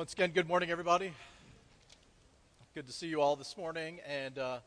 Once 0.00 0.14
again, 0.14 0.30
good 0.30 0.48
morning, 0.48 0.70
everybody. 0.70 1.12
Good 2.74 2.86
to 2.86 2.92
see 2.92 3.06
you 3.06 3.20
all 3.20 3.36
this 3.36 3.54
morning. 3.58 4.00
And 4.08 4.38
uh, 4.38 4.42
I 4.42 4.60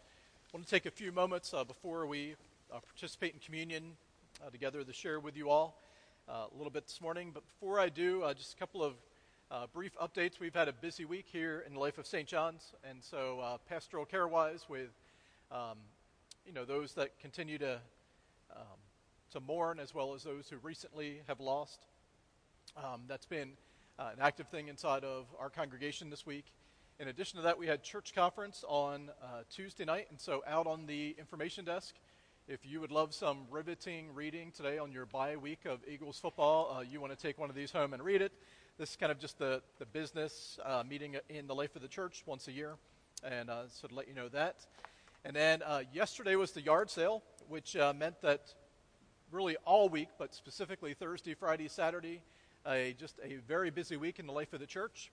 want 0.53 0.63
to 0.63 0.69
take 0.69 0.85
a 0.85 0.91
few 0.91 1.11
moments 1.11 1.55
uh, 1.55 1.63
before 1.63 2.05
we 2.05 2.35
uh, 2.71 2.77
participate 2.81 3.33
in 3.33 3.39
communion 3.39 3.97
uh, 4.45 4.51
together 4.51 4.83
to 4.83 4.93
share 4.93 5.19
with 5.19 5.35
you 5.35 5.49
all 5.49 5.81
uh, 6.29 6.45
a 6.53 6.55
little 6.55 6.69
bit 6.69 6.85
this 6.85 7.01
morning. 7.01 7.31
But 7.33 7.41
before 7.47 7.79
I 7.79 7.89
do, 7.89 8.21
uh, 8.21 8.35
just 8.35 8.53
a 8.53 8.57
couple 8.57 8.83
of 8.83 8.93
brief 9.73 9.97
updates. 9.99 10.39
We've 10.39 10.53
had 10.53 10.67
a 10.67 10.71
busy 10.71 11.03
week 11.03 11.25
here 11.31 11.63
in 11.65 11.73
the 11.73 11.79
life 11.79 11.97
of 11.97 12.05
St. 12.05 12.27
John's, 12.27 12.71
and 12.87 13.03
so 13.03 13.59
pastoral 13.67 14.05
care-wise, 14.05 14.65
with 14.69 14.91
um, 15.51 15.79
you 16.45 16.53
know 16.53 16.63
those 16.63 16.93
that 16.93 17.19
continue 17.19 17.57
to 17.57 17.79
um, 18.55 18.77
to 19.31 19.39
mourn, 19.39 19.79
as 19.79 19.95
well 19.95 20.13
as 20.13 20.21
those 20.21 20.47
who 20.47 20.57
recently 20.57 21.21
have 21.27 21.39
lost. 21.39 21.79
Um, 22.77 23.01
that's 23.07 23.25
been 23.25 23.53
uh, 23.99 24.09
an 24.13 24.19
active 24.21 24.47
thing 24.47 24.67
inside 24.67 25.03
of 25.03 25.25
our 25.39 25.49
congregation 25.49 26.09
this 26.09 26.25
week. 26.25 26.45
In 26.99 27.07
addition 27.07 27.37
to 27.37 27.43
that, 27.43 27.57
we 27.57 27.67
had 27.67 27.83
church 27.83 28.13
conference 28.13 28.63
on 28.67 29.09
uh, 29.21 29.43
Tuesday 29.49 29.85
night, 29.85 30.07
and 30.09 30.19
so 30.19 30.43
out 30.47 30.67
on 30.67 30.85
the 30.85 31.15
information 31.19 31.65
desk, 31.65 31.95
if 32.47 32.65
you 32.65 32.81
would 32.81 32.91
love 32.91 33.13
some 33.13 33.45
riveting 33.49 34.13
reading 34.13 34.51
today 34.51 34.77
on 34.77 34.91
your 34.91 35.05
bye 35.05 35.35
week 35.35 35.65
of 35.65 35.79
Eagles 35.87 36.19
football, 36.19 36.75
uh, 36.75 36.81
you 36.81 36.99
want 36.99 37.17
to 37.17 37.19
take 37.19 37.37
one 37.37 37.49
of 37.49 37.55
these 37.55 37.71
home 37.71 37.93
and 37.93 38.03
read 38.03 38.21
it. 38.21 38.31
This 38.77 38.91
is 38.91 38.95
kind 38.95 39.11
of 39.11 39.19
just 39.19 39.37
the, 39.37 39.61
the 39.79 39.85
business 39.85 40.59
uh, 40.65 40.83
meeting 40.87 41.15
in 41.29 41.47
the 41.47 41.55
life 41.55 41.75
of 41.75 41.81
the 41.81 41.87
church 41.87 42.23
once 42.25 42.47
a 42.47 42.51
year, 42.51 42.75
and 43.23 43.49
uh, 43.49 43.63
so 43.67 43.87
to 43.87 43.95
let 43.95 44.07
you 44.07 44.13
know 44.13 44.29
that. 44.29 44.65
And 45.23 45.35
then 45.35 45.61
uh, 45.61 45.83
yesterday 45.93 46.35
was 46.35 46.51
the 46.51 46.61
yard 46.61 46.89
sale, 46.89 47.23
which 47.47 47.75
meant 47.95 48.21
that 48.21 48.53
really 49.31 49.55
all 49.65 49.87
week, 49.87 50.09
but 50.17 50.33
specifically 50.33 50.93
Thursday, 50.93 51.33
Friday, 51.33 51.67
Saturday, 51.67 52.21
a, 52.67 52.95
just 52.99 53.19
a 53.23 53.35
very 53.47 53.69
busy 53.69 53.97
week 53.97 54.19
in 54.19 54.27
the 54.27 54.31
life 54.31 54.53
of 54.53 54.59
the 54.59 54.65
church. 54.65 55.11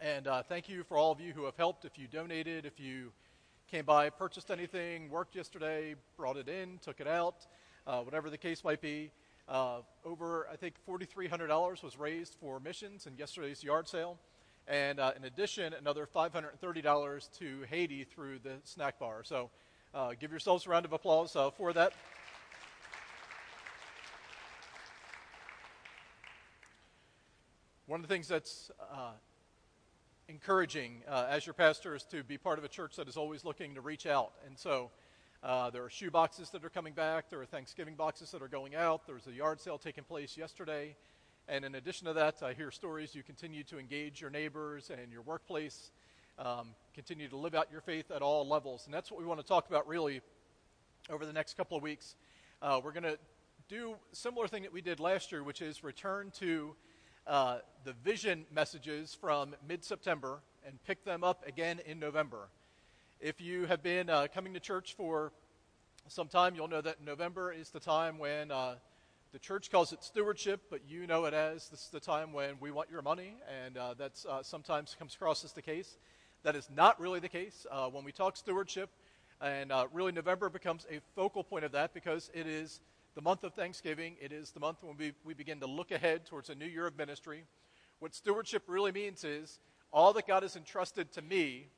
And 0.00 0.26
uh, 0.26 0.42
thank 0.42 0.68
you 0.68 0.84
for 0.84 0.98
all 0.98 1.10
of 1.10 1.20
you 1.20 1.32
who 1.32 1.44
have 1.44 1.56
helped. 1.56 1.84
If 1.84 1.98
you 1.98 2.06
donated, 2.06 2.66
if 2.66 2.78
you 2.78 3.12
came 3.70 3.84
by, 3.84 4.10
purchased 4.10 4.50
anything, 4.50 5.10
worked 5.10 5.34
yesterday, 5.34 5.94
brought 6.16 6.36
it 6.36 6.48
in, 6.48 6.78
took 6.82 7.00
it 7.00 7.08
out, 7.08 7.46
uh, 7.86 8.00
whatever 8.00 8.30
the 8.30 8.38
case 8.38 8.62
might 8.62 8.80
be. 8.80 9.10
Uh, 9.48 9.78
over, 10.04 10.48
I 10.52 10.56
think, 10.56 10.74
$4,300 10.88 11.82
was 11.82 11.98
raised 11.98 12.36
for 12.40 12.60
missions 12.60 13.06
in 13.06 13.16
yesterday's 13.16 13.62
yard 13.62 13.88
sale. 13.88 14.18
And 14.68 14.98
uh, 14.98 15.12
in 15.16 15.24
addition, 15.24 15.72
another 15.72 16.06
$530 16.12 17.38
to 17.38 17.62
Haiti 17.70 18.04
through 18.04 18.40
the 18.40 18.56
snack 18.64 18.98
bar. 18.98 19.22
So 19.22 19.50
uh, 19.94 20.12
give 20.18 20.30
yourselves 20.30 20.66
a 20.66 20.70
round 20.70 20.84
of 20.84 20.92
applause 20.92 21.36
uh, 21.36 21.50
for 21.50 21.72
that. 21.72 21.92
One 27.88 28.00
of 28.00 28.08
the 28.08 28.12
things 28.12 28.26
that's 28.26 28.72
uh, 28.92 29.12
encouraging 30.26 31.04
uh, 31.08 31.26
as 31.30 31.46
your 31.46 31.54
pastor 31.54 31.94
is 31.94 32.02
to 32.06 32.24
be 32.24 32.36
part 32.36 32.58
of 32.58 32.64
a 32.64 32.68
church 32.68 32.96
that 32.96 33.06
is 33.06 33.16
always 33.16 33.44
looking 33.44 33.76
to 33.76 33.80
reach 33.80 34.06
out. 34.06 34.32
And 34.44 34.58
so 34.58 34.90
uh, 35.44 35.70
there 35.70 35.84
are 35.84 35.88
shoe 35.88 36.10
boxes 36.10 36.50
that 36.50 36.64
are 36.64 36.68
coming 36.68 36.94
back, 36.94 37.30
there 37.30 37.40
are 37.40 37.46
Thanksgiving 37.46 37.94
boxes 37.94 38.32
that 38.32 38.42
are 38.42 38.48
going 38.48 38.74
out, 38.74 39.06
there 39.06 39.14
was 39.14 39.28
a 39.28 39.32
yard 39.32 39.60
sale 39.60 39.78
taking 39.78 40.02
place 40.02 40.36
yesterday. 40.36 40.96
And 41.46 41.64
in 41.64 41.76
addition 41.76 42.08
to 42.08 42.12
that, 42.14 42.42
I 42.42 42.54
hear 42.54 42.72
stories 42.72 43.14
you 43.14 43.22
continue 43.22 43.62
to 43.62 43.78
engage 43.78 44.20
your 44.20 44.30
neighbors 44.30 44.90
and 44.90 45.12
your 45.12 45.22
workplace, 45.22 45.92
um, 46.40 46.70
continue 46.92 47.28
to 47.28 47.36
live 47.36 47.54
out 47.54 47.68
your 47.70 47.82
faith 47.82 48.10
at 48.10 48.20
all 48.20 48.48
levels. 48.48 48.86
And 48.86 48.92
that's 48.92 49.12
what 49.12 49.20
we 49.20 49.26
want 49.26 49.38
to 49.38 49.46
talk 49.46 49.68
about 49.68 49.86
really 49.86 50.22
over 51.08 51.24
the 51.24 51.32
next 51.32 51.56
couple 51.56 51.76
of 51.76 51.84
weeks. 51.84 52.16
Uh, 52.60 52.80
we're 52.82 52.90
going 52.90 53.04
to 53.04 53.16
do 53.68 53.94
similar 54.10 54.48
thing 54.48 54.64
that 54.64 54.72
we 54.72 54.80
did 54.80 54.98
last 54.98 55.30
year, 55.30 55.44
which 55.44 55.62
is 55.62 55.84
return 55.84 56.32
to 56.40 56.74
uh, 57.26 57.58
the 57.84 57.92
vision 58.04 58.46
messages 58.54 59.16
from 59.20 59.54
mid 59.68 59.84
September 59.84 60.40
and 60.66 60.82
pick 60.86 61.04
them 61.04 61.24
up 61.24 61.46
again 61.46 61.80
in 61.86 61.98
November. 61.98 62.48
If 63.20 63.40
you 63.40 63.66
have 63.66 63.82
been 63.82 64.08
uh, 64.10 64.26
coming 64.32 64.54
to 64.54 64.60
church 64.60 64.94
for 64.94 65.32
some 66.08 66.28
time, 66.28 66.54
you'll 66.54 66.68
know 66.68 66.80
that 66.80 67.02
November 67.04 67.52
is 67.52 67.70
the 67.70 67.80
time 67.80 68.18
when 68.18 68.50
uh, 68.50 68.76
the 69.32 69.38
church 69.38 69.70
calls 69.70 69.92
it 69.92 70.04
stewardship, 70.04 70.60
but 70.70 70.82
you 70.88 71.06
know 71.06 71.24
it 71.24 71.34
as 71.34 71.68
this 71.68 71.80
is 71.80 71.88
the 71.90 72.00
time 72.00 72.32
when 72.32 72.54
we 72.60 72.70
want 72.70 72.90
your 72.90 73.02
money, 73.02 73.34
and 73.64 73.76
uh, 73.76 73.94
that 73.94 74.12
uh, 74.28 74.42
sometimes 74.42 74.94
comes 74.98 75.14
across 75.14 75.44
as 75.44 75.52
the 75.52 75.62
case. 75.62 75.98
That 76.42 76.54
is 76.54 76.68
not 76.74 77.00
really 77.00 77.18
the 77.18 77.28
case. 77.28 77.66
Uh, 77.70 77.88
when 77.88 78.04
we 78.04 78.12
talk 78.12 78.36
stewardship, 78.36 78.90
and 79.40 79.72
really 79.92 80.12
November 80.12 80.48
becomes 80.48 80.86
a 80.90 81.00
focal 81.14 81.42
point 81.42 81.64
of 81.64 81.72
that 81.72 81.92
because 81.92 82.30
it 82.32 82.46
is 82.46 82.80
the 83.16 83.22
month 83.22 83.44
of 83.44 83.54
Thanksgiving. 83.54 84.14
It 84.20 84.30
is 84.30 84.50
the 84.50 84.60
month 84.60 84.82
when 84.82 84.94
we, 84.98 85.14
we 85.24 85.32
begin 85.32 85.58
to 85.60 85.66
look 85.66 85.90
ahead 85.90 86.26
towards 86.26 86.50
a 86.50 86.54
new 86.54 86.66
year 86.66 86.86
of 86.86 86.98
ministry. 86.98 87.44
What 87.98 88.14
stewardship 88.14 88.64
really 88.66 88.92
means 88.92 89.24
is 89.24 89.58
all 89.90 90.12
that 90.12 90.26
God 90.26 90.42
has 90.42 90.54
entrusted 90.54 91.10
to 91.12 91.22
me, 91.22 91.68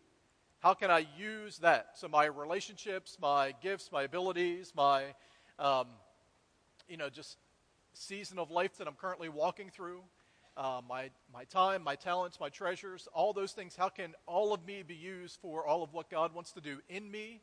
how 0.59 0.75
can 0.75 0.91
I 0.91 1.07
use 1.17 1.59
that? 1.59 1.91
So, 1.95 2.09
my 2.09 2.25
relationships, 2.25 3.17
my 3.23 3.55
gifts, 3.63 3.91
my 3.93 4.03
abilities, 4.03 4.73
my, 4.77 5.05
um, 5.61 5.87
you 6.89 6.97
know, 6.97 7.09
just 7.09 7.39
season 7.95 8.41
of 8.41 8.51
life 8.51 8.77
that 8.79 8.89
I'm 8.89 8.95
currently 8.95 9.29
walking 9.29 9.71
through, 9.71 10.03
uh, 10.57 10.81
my, 10.89 11.11
my 11.33 11.45
time, 11.45 11.85
my 11.85 11.95
talents, 11.95 12.41
my 12.41 12.49
treasures, 12.49 13.07
all 13.15 13.33
those 13.33 13.53
things, 13.53 13.77
how 13.77 13.91
can 13.91 14.15
all 14.27 14.53
of 14.53 14.67
me 14.67 14.83
be 14.83 14.97
used 14.97 15.39
for 15.41 15.65
all 15.65 15.85
of 15.85 15.93
what 15.93 16.11
God 16.11 16.35
wants 16.35 16.51
to 16.53 16.61
do 16.61 16.79
in 16.89 17.09
me, 17.09 17.41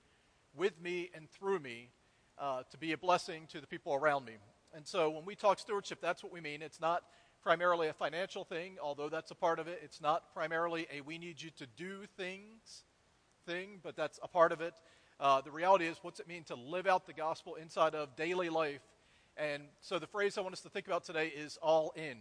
with 0.53 0.81
me, 0.81 1.11
and 1.15 1.29
through 1.29 1.59
me 1.59 1.91
uh, 2.37 2.63
to 2.71 2.77
be 2.77 2.91
a 2.91 2.97
blessing 2.97 3.47
to 3.51 3.61
the 3.61 3.67
people 3.67 3.93
around 3.93 4.25
me. 4.25 4.33
And 4.75 4.85
so 4.85 5.09
when 5.09 5.25
we 5.25 5.35
talk 5.35 5.59
stewardship, 5.59 5.99
that's 6.01 6.23
what 6.23 6.33
we 6.33 6.41
mean. 6.41 6.61
It's 6.61 6.81
not 6.81 7.03
primarily 7.41 7.87
a 7.87 7.93
financial 7.93 8.43
thing, 8.43 8.77
although 8.81 9.07
that's 9.07 9.31
a 9.31 9.35
part 9.35 9.59
of 9.59 9.67
it. 9.67 9.79
It's 9.83 10.01
not 10.01 10.33
primarily 10.33 10.87
a 10.91 11.01
we 11.01 11.17
need 11.17 11.41
you 11.41 11.51
to 11.57 11.67
do 11.77 11.99
things 12.17 12.83
thing, 13.45 13.79
but 13.83 13.95
that's 13.95 14.19
a 14.23 14.27
part 14.27 14.51
of 14.51 14.61
it. 14.61 14.73
Uh, 15.19 15.39
the 15.41 15.51
reality 15.51 15.85
is, 15.85 15.97
what's 16.01 16.19
it 16.19 16.27
mean 16.27 16.43
to 16.45 16.55
live 16.55 16.87
out 16.87 17.05
the 17.05 17.13
gospel 17.13 17.55
inside 17.55 17.95
of 17.95 18.15
daily 18.15 18.49
life? 18.49 18.81
And 19.37 19.63
so 19.81 19.99
the 19.99 20.07
phrase 20.07 20.37
I 20.37 20.41
want 20.41 20.53
us 20.53 20.61
to 20.61 20.69
think 20.69 20.87
about 20.87 21.05
today 21.05 21.27
is 21.27 21.57
all 21.61 21.93
in, 21.95 22.17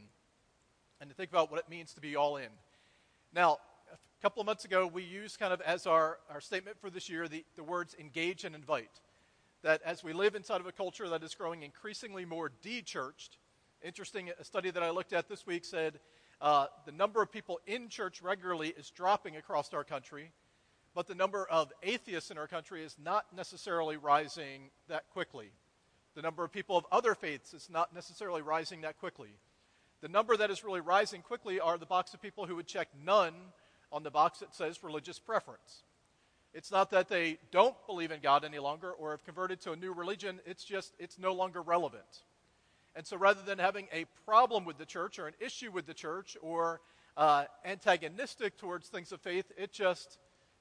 and 1.01 1.11
to 1.11 1.17
think 1.17 1.31
about 1.31 1.51
what 1.51 1.59
it 1.59 1.69
means 1.69 1.95
to 1.95 2.01
be 2.01 2.15
all 2.15 2.37
in. 2.37 2.49
Now, 3.35 3.59
a 3.93 4.23
couple 4.23 4.41
of 4.41 4.47
months 4.47 4.65
ago, 4.65 4.87
we 4.87 5.03
used 5.03 5.41
kind 5.41 5.53
of 5.53 5.61
as 5.63 5.87
our, 5.87 6.19
our 6.31 6.41
statement 6.41 6.77
for 6.81 6.91
this 6.91 7.09
year 7.09 7.27
the, 7.27 7.45
the 7.57 7.65
words 7.65 7.97
engage 7.99 8.45
and 8.45 8.55
invite 8.55 9.01
that 9.65 9.81
as 9.83 10.05
we 10.05 10.13
live 10.13 10.35
inside 10.35 10.61
of 10.61 10.67
a 10.67 10.73
culture 10.73 11.09
that 11.09 11.23
is 11.23 11.35
growing 11.35 11.63
increasingly 11.63 12.27
more 12.27 12.53
de-churched, 12.63 13.39
interesting, 13.83 14.31
a 14.39 14.45
study 14.45 14.71
that 14.71 14.83
I 14.83 14.91
looked 14.91 15.15
at 15.15 15.27
this 15.27 15.47
week 15.47 15.65
said 15.65 15.99
uh, 16.43 16.67
the 16.85 16.93
number 16.93 17.23
of 17.23 17.33
people 17.33 17.59
in 17.67 17.89
church 17.89 18.21
regularly 18.21 18.75
is 18.77 18.91
dropping 18.91 19.37
across 19.37 19.73
our 19.73 19.83
country, 19.83 20.33
but 20.95 21.07
the 21.07 21.15
number 21.15 21.47
of 21.51 21.73
atheists 21.83 22.31
in 22.31 22.37
our 22.37 22.47
country 22.47 22.85
is 22.85 22.95
not 23.03 23.25
necessarily 23.35 23.97
rising 23.97 24.69
that 24.89 25.09
quickly. 25.11 25.51
The 26.15 26.23
number 26.23 26.45
of 26.45 26.53
people 26.53 26.77
of 26.77 26.85
other 26.93 27.15
faiths 27.15 27.55
is 27.55 27.71
not 27.71 27.95
necessarily 27.95 28.43
rising 28.43 28.83
that 28.83 28.99
quickly. 28.99 29.31
The 30.03 30.09
number 30.09 30.37
that 30.37 30.51
is 30.51 30.63
really 30.63 30.83
rising 30.83 31.23
quickly 31.23 31.59
are 31.59 31.79
the 31.79 31.87
box 31.87 32.13
of 32.13 32.21
people 32.21 32.45
who 32.45 32.57
would 32.57 32.67
check 32.67 32.89
none 33.03 33.33
on 33.91 34.03
the 34.03 34.11
box 34.11 34.41
that 34.41 34.55
says 34.55 34.85
religious 34.85 35.19
preference. 35.19 35.85
It's 36.55 36.71
not 36.71 36.91
that 36.91 37.09
they 37.09 37.39
don't 37.51 37.75
believe 37.87 38.13
in 38.13 38.21
God 38.21 38.45
any 38.45 38.61
longer 38.61 38.93
or 38.93 39.11
have 39.11 39.25
converted 39.25 39.61
to 39.63 39.73
a 39.73 39.77
new 39.77 39.93
religion. 39.93 40.41
It's 40.47 40.65
just, 40.65 40.95
it's 41.01 41.19
no 41.19 41.35
longer 41.35 41.61
relevant. 41.61 42.23
And 42.95 43.05
so 43.05 43.17
rather 43.17 43.43
than 43.43 43.59
having 43.59 43.89
a 43.93 44.05
problem 44.25 44.65
with 44.65 44.79
the 44.79 44.87
church 44.87 45.19
or 45.19 45.27
an 45.27 45.35
issue 45.41 45.73
with 45.73 45.87
the 45.87 45.95
church 45.95 46.37
or 46.41 46.81
uh, 47.17 47.47
antagonistic 47.65 48.57
towards 48.57 48.89
things 48.89 49.11
of 49.11 49.21
faith, 49.21 49.51
it 49.59 49.73
just 49.73 50.19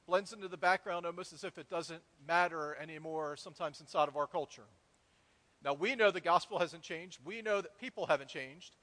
blends 0.08 0.34
into 0.34 0.48
the 0.48 0.58
background 0.58 1.06
almost 1.06 1.32
as 1.32 1.44
if 1.44 1.60
it 1.60 1.70
doesn't 1.70 2.02
matter 2.28 2.76
anymore 2.82 3.38
sometimes 3.38 3.80
inside 3.80 4.08
of 4.08 4.18
our 4.18 4.28
culture. 4.28 4.66
Now, 5.64 5.74
we 5.74 5.96
know 5.96 6.10
the 6.10 6.20
gospel 6.20 6.60
hasn't 6.60 6.82
changed. 6.82 7.20
We 7.24 7.42
know 7.42 7.62
that 7.62 7.80
people 7.80 8.08
haven't 8.08 8.30
changed. 8.30 8.76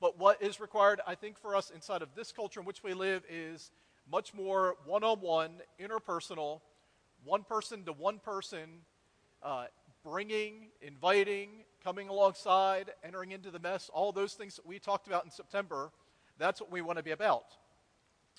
But 0.00 0.18
what 0.18 0.40
is 0.40 0.60
required, 0.60 1.00
I 1.06 1.14
think, 1.14 1.38
for 1.38 1.54
us 1.54 1.70
inside 1.70 2.02
of 2.02 2.14
this 2.14 2.32
culture 2.32 2.60
in 2.60 2.66
which 2.66 2.82
we 2.82 2.94
live 2.94 3.22
is 3.28 3.70
much 4.10 4.34
more 4.34 4.76
one 4.84 5.04
on 5.04 5.20
one, 5.20 5.50
interpersonal, 5.80 6.60
one 7.24 7.42
person 7.44 7.84
to 7.84 7.92
one 7.92 8.18
person, 8.18 8.68
uh, 9.42 9.66
bringing, 10.04 10.68
inviting, 10.80 11.50
coming 11.82 12.08
alongside, 12.08 12.90
entering 13.04 13.32
into 13.32 13.50
the 13.50 13.58
mess, 13.58 13.90
all 13.92 14.12
those 14.12 14.34
things 14.34 14.56
that 14.56 14.66
we 14.66 14.78
talked 14.78 15.06
about 15.06 15.24
in 15.24 15.30
September. 15.30 15.90
That's 16.38 16.60
what 16.60 16.70
we 16.70 16.80
want 16.80 16.98
to 16.98 17.02
be 17.02 17.12
about. 17.12 17.44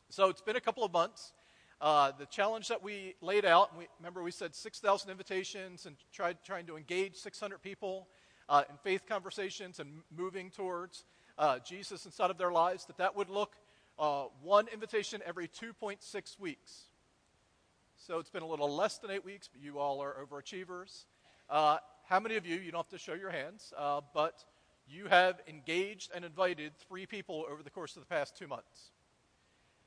So 0.09 0.29
it's 0.29 0.41
been 0.41 0.55
a 0.55 0.61
couple 0.61 0.83
of 0.83 0.91
months. 0.91 1.33
Uh, 1.81 2.11
the 2.17 2.25
challenge 2.25 2.67
that 2.69 2.81
we 2.81 3.15
laid 3.21 3.45
out, 3.45 3.77
we, 3.77 3.87
remember 3.99 4.23
we 4.23 4.31
said 4.31 4.55
6,000 4.55 5.09
invitations 5.09 5.85
and 5.85 5.95
tried 6.13 6.37
trying 6.45 6.65
to 6.67 6.77
engage 6.77 7.15
600 7.15 7.61
people 7.61 8.07
uh, 8.47 8.63
in 8.69 8.77
faith 8.83 9.05
conversations 9.07 9.79
and 9.79 10.01
moving 10.15 10.49
towards 10.49 11.03
uh, 11.37 11.59
Jesus 11.59 12.05
inside 12.05 12.29
of 12.29 12.37
their 12.37 12.51
lives, 12.51 12.85
that 12.85 12.97
that 12.97 13.15
would 13.15 13.29
look 13.29 13.55
uh, 13.99 14.25
one 14.41 14.67
invitation 14.67 15.21
every 15.25 15.47
2.6 15.47 16.39
weeks. 16.39 16.83
So 17.95 18.19
it's 18.19 18.29
been 18.29 18.43
a 18.43 18.47
little 18.47 18.73
less 18.73 18.97
than 18.97 19.11
eight 19.11 19.23
weeks, 19.23 19.47
but 19.51 19.61
you 19.61 19.79
all 19.79 20.01
are 20.01 20.15
overachievers. 20.15 21.05
Uh, 21.49 21.77
how 22.07 22.19
many 22.19 22.35
of 22.35 22.45
you, 22.45 22.57
you 22.57 22.71
don't 22.71 22.79
have 22.79 22.89
to 22.89 22.97
show 22.97 23.13
your 23.13 23.29
hands, 23.29 23.73
uh, 23.77 24.01
but 24.13 24.43
you 24.87 25.07
have 25.07 25.39
engaged 25.47 26.11
and 26.13 26.25
invited 26.25 26.73
three 26.87 27.05
people 27.05 27.45
over 27.49 27.63
the 27.63 27.69
course 27.69 27.95
of 27.95 28.01
the 28.01 28.07
past 28.07 28.35
two 28.35 28.47
months? 28.47 28.91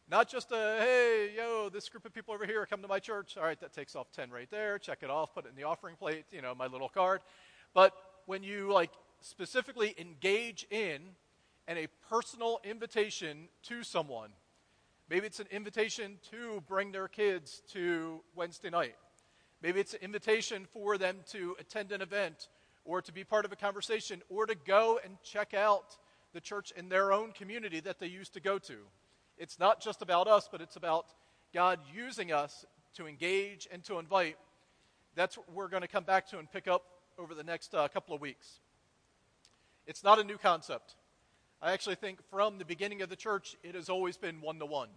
Not 0.08 0.29
just 0.29 0.53
a, 0.53 0.76
hey, 0.79 1.32
yo, 1.37 1.69
this 1.69 1.88
group 1.88 2.05
of 2.06 2.14
people 2.14 2.32
over 2.32 2.47
here 2.47 2.64
come 2.64 2.81
to 2.81 2.88
my 2.88 3.00
church. 3.00 3.37
All 3.37 3.43
right, 3.43 3.58
that 3.61 3.73
takes 3.73 3.97
off 3.97 4.12
10 4.12 4.31
right 4.31 4.49
there. 4.50 4.79
Check 4.79 4.99
it 5.03 5.11
off, 5.11 5.35
put 5.35 5.47
it 5.47 5.49
in 5.49 5.56
the 5.56 5.64
offering 5.64 5.97
plate, 5.97 6.26
you 6.31 6.41
know, 6.41 6.55
my 6.55 6.69
little 6.69 6.88
card. 6.88 7.23
But 7.75 7.93
when 8.26 8.44
you 8.44 8.73
like 8.73 8.93
specifically 9.20 9.94
engage 9.99 10.64
in 10.70 11.00
and 11.69 11.79
a 11.79 11.89
personal 12.09 12.61
invitation 12.65 13.49
to 13.65 13.83
someone, 13.83 14.31
maybe 15.09 15.27
it's 15.27 15.41
an 15.41 15.49
invitation 15.51 16.19
to 16.31 16.63
bring 16.69 16.93
their 16.93 17.09
kids 17.09 17.63
to 17.73 18.21
Wednesday 18.35 18.71
night. 18.71 18.95
Maybe 19.63 19.81
it's 19.81 19.95
an 19.95 20.01
invitation 20.03 20.67
for 20.73 20.99
them 20.99 21.19
to 21.31 21.57
attend 21.59 21.93
an 21.93 22.03
event 22.03 22.49
or 22.85 23.03
to 23.03 23.13
be 23.13 23.25
part 23.25 23.45
of 23.45 23.53
a 23.53 23.57
conversation 23.57 24.23
or 24.29 24.47
to 24.47 24.55
go 24.55 25.01
and 25.05 25.17
check 25.23 25.55
out 25.55 25.97
the 26.33 26.41
church 26.41 26.73
in 26.77 26.89
their 26.89 27.13
own 27.13 27.33
community 27.33 27.81
that 27.81 27.99
they 27.99 28.07
used 28.07 28.35
to 28.35 28.41
go 28.41 28.59
to. 28.59 28.77
It's 29.39 29.59
not 29.59 29.81
just 29.81 30.03
about 30.03 30.29
us, 30.29 30.49
but 30.51 30.61
it's 30.61 30.77
about 30.77 31.07
God 31.53 31.81
using 31.95 32.33
us 32.33 32.65
to 32.95 33.07
engage 33.07 33.67
and 33.73 33.83
to 33.85 33.99
invite. 33.99 34.37
That's 35.15 35.37
what 35.37 35.51
we're 35.53 35.69
going 35.69 35.83
to 35.83 35.89
come 35.89 36.05
back 36.05 36.29
to 36.29 36.39
and 36.39 36.51
pick 36.51 36.69
up 36.69 36.83
over 37.19 37.35
the 37.35 37.43
next 37.43 37.75
uh, 37.75 37.89
couple 37.89 38.15
of 38.15 38.21
weeks. 38.21 38.61
It's 39.87 40.05
not 40.05 40.19
a 40.19 40.25
new 40.25 40.37
concept. 40.37 40.95
I 41.62 41.73
actually 41.73 41.94
think 41.94 42.19
from 42.31 42.58
the 42.58 42.64
beginning 42.64 43.03
of 43.03 43.08
the 43.08 43.17
church, 43.17 43.56
it 43.62 43.75
has 43.75 43.88
always 43.88 44.17
been 44.17 44.41
one 44.41 44.58
to 44.58 44.67
one. 44.67 44.91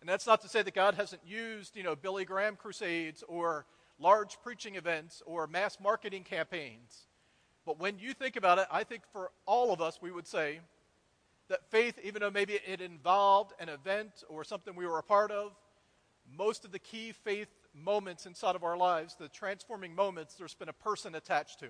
And 0.00 0.08
that's 0.08 0.26
not 0.26 0.40
to 0.42 0.48
say 0.48 0.62
that 0.62 0.74
God 0.74 0.94
hasn't 0.94 1.22
used, 1.26 1.76
you 1.76 1.82
know, 1.82 1.94
Billy 1.94 2.24
Graham 2.24 2.56
crusades 2.56 3.22
or 3.28 3.66
large 3.98 4.38
preaching 4.42 4.76
events 4.76 5.22
or 5.26 5.46
mass 5.46 5.78
marketing 5.80 6.24
campaigns. 6.24 7.06
But 7.66 7.78
when 7.78 7.98
you 7.98 8.14
think 8.14 8.36
about 8.36 8.58
it, 8.58 8.66
I 8.72 8.84
think 8.84 9.02
for 9.12 9.30
all 9.46 9.72
of 9.72 9.80
us, 9.80 10.00
we 10.00 10.10
would 10.10 10.26
say 10.26 10.60
that 11.48 11.70
faith, 11.70 11.98
even 12.02 12.20
though 12.20 12.30
maybe 12.30 12.54
it 12.66 12.80
involved 12.80 13.52
an 13.60 13.68
event 13.68 14.24
or 14.28 14.42
something 14.42 14.74
we 14.74 14.86
were 14.86 14.98
a 14.98 15.02
part 15.02 15.30
of, 15.30 15.52
most 16.36 16.64
of 16.64 16.72
the 16.72 16.78
key 16.78 17.12
faith 17.12 17.48
moments 17.74 18.24
inside 18.24 18.56
of 18.56 18.64
our 18.64 18.76
lives, 18.76 19.16
the 19.16 19.28
transforming 19.28 19.94
moments, 19.94 20.34
there's 20.34 20.54
been 20.54 20.68
a 20.68 20.72
person 20.72 21.14
attached 21.14 21.60
to. 21.60 21.68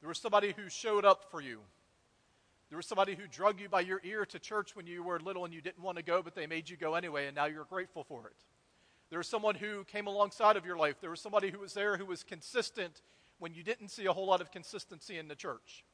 There 0.00 0.08
was 0.08 0.18
somebody 0.18 0.52
who 0.56 0.68
showed 0.68 1.04
up 1.04 1.30
for 1.30 1.40
you. 1.40 1.60
There 2.74 2.78
was 2.78 2.86
somebody 2.86 3.14
who 3.14 3.28
drug 3.28 3.60
you 3.60 3.68
by 3.68 3.82
your 3.82 4.00
ear 4.02 4.26
to 4.26 4.38
church 4.40 4.74
when 4.74 4.84
you 4.84 5.04
were 5.04 5.20
little 5.20 5.44
and 5.44 5.54
you 5.54 5.60
didn't 5.60 5.84
want 5.84 5.96
to 5.96 6.02
go, 6.02 6.24
but 6.24 6.34
they 6.34 6.48
made 6.48 6.68
you 6.68 6.76
go 6.76 6.96
anyway, 6.96 7.26
and 7.26 7.36
now 7.36 7.44
you're 7.44 7.66
grateful 7.66 8.02
for 8.02 8.26
it. 8.26 8.34
There 9.10 9.20
was 9.20 9.28
someone 9.28 9.54
who 9.54 9.84
came 9.84 10.08
alongside 10.08 10.56
of 10.56 10.66
your 10.66 10.76
life. 10.76 10.96
There 11.00 11.10
was 11.10 11.20
somebody 11.20 11.52
who 11.52 11.60
was 11.60 11.72
there 11.72 11.96
who 11.96 12.04
was 12.04 12.24
consistent 12.24 13.02
when 13.38 13.54
you 13.54 13.62
didn't 13.62 13.90
see 13.90 14.06
a 14.06 14.12
whole 14.12 14.26
lot 14.26 14.40
of 14.40 14.50
consistency 14.50 15.18
in 15.18 15.28
the 15.28 15.36
church. 15.36 15.84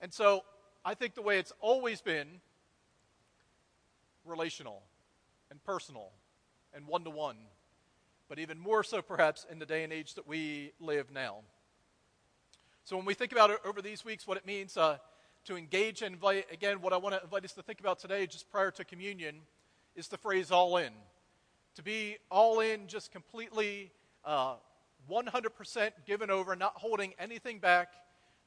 And 0.00 0.14
so 0.14 0.44
I 0.84 0.94
think 0.94 1.16
the 1.16 1.22
way 1.22 1.40
it's 1.40 1.52
always 1.58 2.00
been 2.00 2.28
relational 4.24 4.84
and 5.50 5.60
personal 5.64 6.12
and 6.72 6.86
one 6.86 7.02
to 7.02 7.10
one, 7.10 7.38
but 8.28 8.38
even 8.38 8.56
more 8.56 8.84
so 8.84 9.02
perhaps 9.02 9.46
in 9.50 9.58
the 9.58 9.66
day 9.66 9.82
and 9.82 9.92
age 9.92 10.14
that 10.14 10.28
we 10.28 10.74
live 10.78 11.10
now. 11.10 11.38
So 12.84 12.96
when 12.96 13.04
we 13.04 13.14
think 13.14 13.32
about 13.32 13.50
it 13.50 13.58
over 13.64 13.82
these 13.82 14.04
weeks, 14.04 14.28
what 14.28 14.36
it 14.36 14.46
means 14.46 14.76
uh, 14.76 14.98
to 15.44 15.56
engage 15.56 16.02
and 16.02 16.14
invite, 16.14 16.46
again, 16.52 16.80
what 16.80 16.92
I 16.92 16.96
want 16.96 17.14
to 17.14 17.22
invite 17.22 17.44
us 17.44 17.52
to 17.52 17.62
think 17.62 17.80
about 17.80 17.98
today, 17.98 18.26
just 18.26 18.50
prior 18.50 18.70
to 18.72 18.84
communion, 18.84 19.36
is 19.96 20.08
the 20.08 20.18
phrase 20.18 20.50
all 20.50 20.76
in. 20.76 20.92
To 21.76 21.82
be 21.82 22.18
all 22.30 22.60
in, 22.60 22.86
just 22.86 23.12
completely 23.12 23.90
uh, 24.24 24.54
100% 25.10 25.90
given 26.06 26.30
over, 26.30 26.54
not 26.56 26.74
holding 26.76 27.14
anything 27.18 27.58
back 27.58 27.92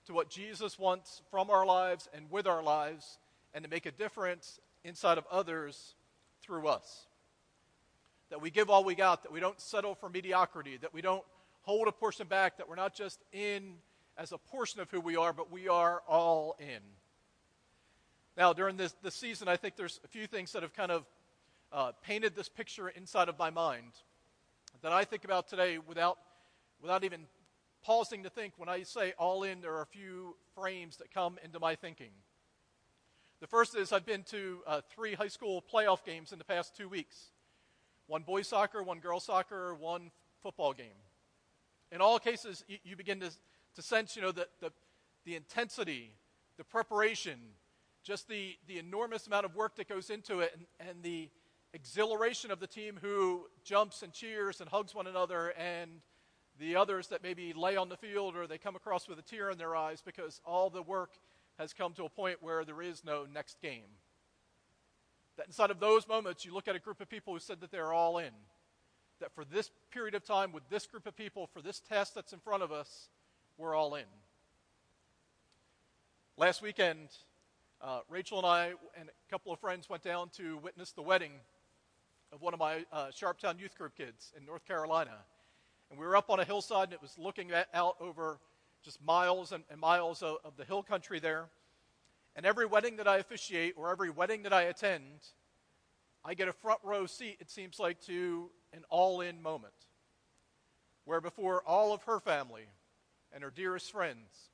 to 0.05 0.13
what 0.13 0.29
Jesus 0.29 0.77
wants 0.77 1.21
from 1.31 1.49
our 1.49 1.65
lives 1.65 2.09
and 2.13 2.29
with 2.29 2.45
our 2.45 2.61
lives, 2.61 3.17
and 3.53 3.63
to 3.63 3.69
make 3.69 3.85
a 3.85 3.91
difference 3.91 4.59
inside 4.83 5.17
of 5.17 5.25
others 5.31 5.95
through 6.41 6.67
us. 6.67 7.07
That 8.29 8.41
we 8.41 8.49
give 8.49 8.69
all 8.69 8.83
we 8.83 8.95
got, 8.95 9.23
that 9.23 9.31
we 9.31 9.39
don't 9.39 9.59
settle 9.61 9.95
for 9.95 10.09
mediocrity, 10.09 10.77
that 10.77 10.93
we 10.93 11.01
don't 11.01 11.23
hold 11.61 11.87
a 11.87 11.91
portion 11.91 12.27
back, 12.27 12.57
that 12.57 12.67
we're 12.67 12.75
not 12.75 12.93
just 12.93 13.19
in 13.31 13.75
as 14.17 14.31
a 14.31 14.37
portion 14.37 14.79
of 14.79 14.89
who 14.91 14.99
we 14.99 15.15
are, 15.15 15.33
but 15.33 15.51
we 15.51 15.67
are 15.67 16.01
all 16.07 16.55
in. 16.59 16.81
Now, 18.37 18.53
during 18.53 18.77
this, 18.77 18.93
this 19.03 19.15
season, 19.15 19.47
I 19.47 19.57
think 19.57 19.75
there's 19.75 19.99
a 20.03 20.07
few 20.07 20.27
things 20.27 20.51
that 20.53 20.63
have 20.63 20.73
kind 20.73 20.91
of 20.91 21.05
uh, 21.71 21.91
painted 22.03 22.35
this 22.35 22.49
picture 22.49 22.89
inside 22.89 23.29
of 23.29 23.37
my 23.37 23.49
mind 23.49 23.91
that 24.81 24.91
I 24.91 25.03
think 25.03 25.23
about 25.23 25.47
today 25.47 25.77
without, 25.77 26.17
without 26.81 27.03
even 27.03 27.21
pausing 27.83 28.23
to 28.23 28.29
think, 28.29 28.53
when 28.57 28.69
I 28.69 28.83
say 28.83 29.13
all 29.17 29.43
in, 29.43 29.61
there 29.61 29.73
are 29.73 29.81
a 29.81 29.87
few 29.87 30.35
frames 30.55 30.97
that 30.97 31.13
come 31.13 31.37
into 31.43 31.59
my 31.59 31.75
thinking. 31.75 32.11
The 33.39 33.47
first 33.47 33.75
is 33.75 33.91
I've 33.91 34.05
been 34.05 34.23
to 34.23 34.59
uh, 34.65 34.81
three 34.95 35.15
high 35.15 35.27
school 35.27 35.61
playoff 35.61 36.03
games 36.05 36.31
in 36.31 36.37
the 36.37 36.45
past 36.45 36.75
two 36.75 36.87
weeks 36.87 37.31
one 38.07 38.23
boys 38.23 38.47
soccer, 38.47 38.83
one 38.83 38.99
girls 38.99 39.25
soccer, 39.25 39.73
one 39.75 40.11
football 40.41 40.73
game. 40.73 40.97
In 41.91 42.01
all 42.01 42.19
cases, 42.19 42.63
you, 42.67 42.77
you 42.83 42.95
begin 42.95 43.19
to, 43.21 43.31
to 43.75 43.81
sense, 43.81 44.15
you 44.15 44.21
know, 44.21 44.31
the, 44.31 44.47
the, 44.59 44.71
the 45.25 45.35
intensity, 45.35 46.11
the 46.57 46.63
preparation, 46.63 47.39
just 48.03 48.27
the, 48.27 48.55
the 48.67 48.77
enormous 48.77 49.27
amount 49.27 49.45
of 49.45 49.55
work 49.55 49.75
that 49.75 49.87
goes 49.87 50.09
into 50.09 50.39
it, 50.39 50.53
and, 50.55 50.89
and 50.89 51.03
the 51.03 51.29
exhilaration 51.73 52.51
of 52.51 52.59
the 52.59 52.67
team 52.67 52.99
who 53.01 53.45
jumps 53.63 54.03
and 54.03 54.13
cheers 54.13 54.61
and 54.61 54.69
hugs 54.69 54.93
one 54.93 55.07
another 55.07 55.53
and 55.57 55.89
the 56.59 56.75
others 56.75 57.07
that 57.07 57.23
maybe 57.23 57.51
lay 57.53 57.75
on 57.75 57.89
the 57.89 57.97
field 57.97 58.35
or 58.35 58.45
they 58.45 58.59
come 58.59 58.75
across 58.75 59.07
with 59.07 59.17
a 59.17 59.23
tear 59.23 59.49
in 59.49 59.57
their 59.57 59.75
eyes 59.75 60.01
because 60.05 60.39
all 60.45 60.69
the 60.69 60.83
work 60.83 61.11
has 61.57 61.73
come 61.73 61.93
to 61.93 62.05
a 62.05 62.09
point 62.09 62.37
where 62.41 62.63
there 62.63 62.81
is 62.81 63.03
no 63.03 63.25
next 63.31 63.59
game. 63.59 63.89
That 65.37 65.47
inside 65.47 65.71
of 65.71 65.79
those 65.79 66.07
moments, 66.07 66.45
you 66.45 66.53
look 66.53 66.67
at 66.67 66.75
a 66.75 66.79
group 66.79 67.01
of 67.01 67.09
people 67.09 67.33
who 67.33 67.39
said 67.39 67.59
that 67.61 67.71
they're 67.71 67.93
all 67.93 68.19
in. 68.19 68.31
That 69.19 69.33
for 69.33 69.45
this 69.45 69.71
period 69.91 70.13
of 70.13 70.23
time, 70.23 70.51
with 70.51 70.67
this 70.69 70.85
group 70.85 71.07
of 71.07 71.15
people, 71.15 71.47
for 71.51 71.61
this 71.61 71.79
test 71.79 72.13
that's 72.13 72.33
in 72.33 72.39
front 72.39 72.61
of 72.61 72.71
us, 72.71 73.09
we're 73.57 73.75
all 73.75 73.95
in. 73.95 74.05
Last 76.37 76.61
weekend, 76.61 77.09
uh, 77.81 77.99
Rachel 78.09 78.39
and 78.39 78.47
I 78.47 78.73
and 78.99 79.09
a 79.09 79.31
couple 79.31 79.53
of 79.53 79.59
friends 79.59 79.89
went 79.89 80.03
down 80.03 80.29
to 80.37 80.57
witness 80.57 80.91
the 80.91 81.01
wedding 81.01 81.31
of 82.31 82.41
one 82.41 82.53
of 82.53 82.59
my 82.59 82.85
uh, 82.91 83.07
Sharptown 83.07 83.59
Youth 83.59 83.77
Group 83.77 83.95
kids 83.95 84.31
in 84.35 84.45
North 84.45 84.65
Carolina. 84.65 85.17
And 85.91 85.99
we 85.99 86.05
were 86.05 86.15
up 86.15 86.31
on 86.31 86.39
a 86.39 86.43
hillside, 86.43 86.85
and 86.85 86.93
it 86.93 87.01
was 87.01 87.15
looking 87.19 87.51
at, 87.51 87.67
out 87.73 87.95
over 87.99 88.39
just 88.83 89.03
miles 89.05 89.51
and, 89.51 89.63
and 89.69 89.79
miles 89.79 90.23
of, 90.23 90.37
of 90.43 90.57
the 90.57 90.65
hill 90.65 90.81
country 90.81 91.19
there. 91.19 91.45
And 92.35 92.45
every 92.45 92.65
wedding 92.65 92.97
that 92.97 93.07
I 93.07 93.17
officiate 93.17 93.75
or 93.77 93.91
every 93.91 94.09
wedding 94.09 94.43
that 94.43 94.53
I 94.53 94.63
attend, 94.63 95.03
I 96.25 96.33
get 96.33 96.47
a 96.47 96.53
front 96.53 96.79
row 96.83 97.05
seat, 97.05 97.37
it 97.39 97.51
seems 97.51 97.79
like, 97.79 98.01
to 98.07 98.49
an 98.73 98.83
all 98.89 99.21
in 99.21 99.39
moment. 99.39 99.73
Where 101.05 101.21
before 101.21 101.61
all 101.61 101.93
of 101.93 102.01
her 102.03 102.19
family 102.19 102.65
and 103.33 103.43
her 103.43 103.49
dearest 103.49 103.91
friends, 103.91 104.49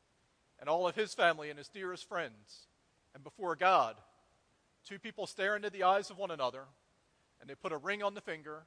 and 0.60 0.70
all 0.70 0.88
of 0.88 0.96
his 0.96 1.14
family 1.14 1.50
and 1.50 1.58
his 1.58 1.70
dearest 1.70 2.08
friends, 2.08 2.68
and 3.14 3.24
before 3.24 3.56
God, 3.56 3.96
two 4.88 5.00
people 5.00 5.28
stare 5.28 5.56
into 5.56 5.70
the 5.70 5.84
eyes 5.84 6.10
of 6.10 6.18
one 6.18 6.32
another, 6.32 6.64
and 7.42 7.50
they 7.50 7.56
put 7.56 7.72
a 7.72 7.78
ring 7.78 8.04
on 8.04 8.14
the 8.14 8.22
finger, 8.22 8.64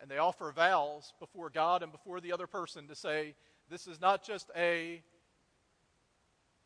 and 0.00 0.10
they 0.10 0.18
offer 0.18 0.52
vows 0.52 1.12
before 1.20 1.50
God 1.50 1.82
and 1.82 1.92
before 1.92 2.20
the 2.20 2.32
other 2.32 2.46
person 2.46 2.88
to 2.88 2.94
say, 2.94 3.34
this 3.70 3.86
is 3.86 4.00
not 4.00 4.24
just 4.24 4.50
a 4.56 5.02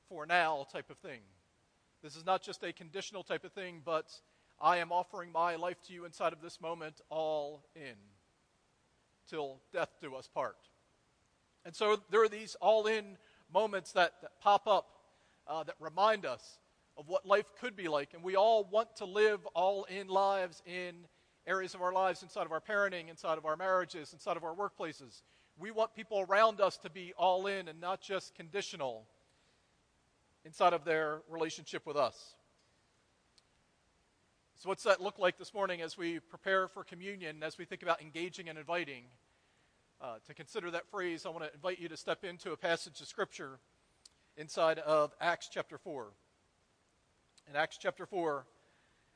for 0.09 0.27
now 0.27 0.67
type 0.73 0.91
of 0.91 0.99
thing. 0.99 1.21
This 2.03 2.17
is 2.17 2.25
not 2.25 2.43
just 2.43 2.63
a 2.63 2.73
conditional 2.73 3.23
type 3.23 3.45
of 3.45 3.53
thing, 3.53 3.83
but 3.85 4.13
I 4.61 4.79
am 4.79 4.93
offering 4.93 5.33
my 5.33 5.57
life 5.57 5.83
to 5.87 5.93
you 5.93 6.05
inside 6.05 6.33
of 6.33 6.41
this 6.41 6.61
moment, 6.61 7.01
all 7.11 7.65
in, 7.75 7.97
till 9.29 9.61
death 9.73 9.91
do 10.01 10.15
us 10.15 10.29
part. 10.29 10.57
And 11.67 11.75
so 11.75 12.01
there 12.11 12.23
are 12.23 12.29
these 12.29 12.55
all 12.61 12.87
in 12.87 13.19
moments 13.53 13.91
that, 13.93 14.13
that 14.23 14.41
pop 14.41 14.69
up 14.69 14.87
uh, 15.49 15.65
that 15.65 15.75
remind 15.81 16.25
us 16.25 16.59
of 16.97 17.09
what 17.09 17.27
life 17.27 17.47
could 17.61 17.77
be 17.77 17.89
like. 17.89 18.15
And 18.15 18.23
we 18.23 18.37
all 18.37 18.69
want 18.71 18.95
to 18.97 19.05
live 19.05 19.45
all 19.47 19.83
in 19.85 20.07
lives 20.07 20.63
in 20.65 20.95
areas 21.45 21.75
of 21.75 21.83
our 21.83 21.93
lives, 21.93 22.23
inside 22.23 22.47
of 22.47 22.53
our 22.53 22.61
parenting, 22.61 23.11
inside 23.11 23.37
of 23.37 23.45
our 23.45 23.57
marriages, 23.57 24.13
inside 24.13 24.37
of 24.37 24.45
our 24.45 24.55
workplaces. 24.55 25.23
We 25.59 25.73
want 25.73 25.93
people 25.93 26.25
around 26.29 26.61
us 26.61 26.79
to 26.79 26.91
be 26.91 27.13
all 27.19 27.49
in 27.49 27.67
and 27.67 27.81
not 27.81 28.01
just 28.01 28.37
conditional 28.37 29.05
inside 30.45 30.73
of 30.73 30.85
their 30.85 31.23
relationship 31.29 31.85
with 31.85 31.97
us. 31.97 32.37
So, 34.55 34.69
what's 34.69 34.85
that 34.85 35.01
look 35.01 35.19
like 35.19 35.37
this 35.37 35.53
morning 35.53 35.83
as 35.83 35.99
we 35.99 36.21
prepare 36.21 36.69
for 36.69 36.85
communion, 36.85 37.43
as 37.43 37.59
we 37.59 37.65
think 37.65 37.83
about 37.83 38.01
engaging 38.01 38.49
and 38.49 38.57
inviting? 38.57 39.05
Uh, 39.99 40.17
to 40.27 40.35
consider 40.35 40.71
that 40.71 40.87
phrase, 40.91 41.25
I 41.25 41.31
want 41.31 41.45
to 41.45 41.55
invite 41.55 41.79
you 41.79 41.89
to 41.89 41.97
step 41.97 42.23
into 42.23 42.53
a 42.53 42.57
passage 42.57 43.01
of 43.01 43.09
Scripture 43.09 43.59
inside 44.37 44.79
of 44.81 45.15
Acts 45.23 45.49
chapter 45.51 45.79
4. 45.79 46.09
In 47.49 47.57
Acts 47.57 47.79
chapter 47.81 48.05
4, 48.05 48.45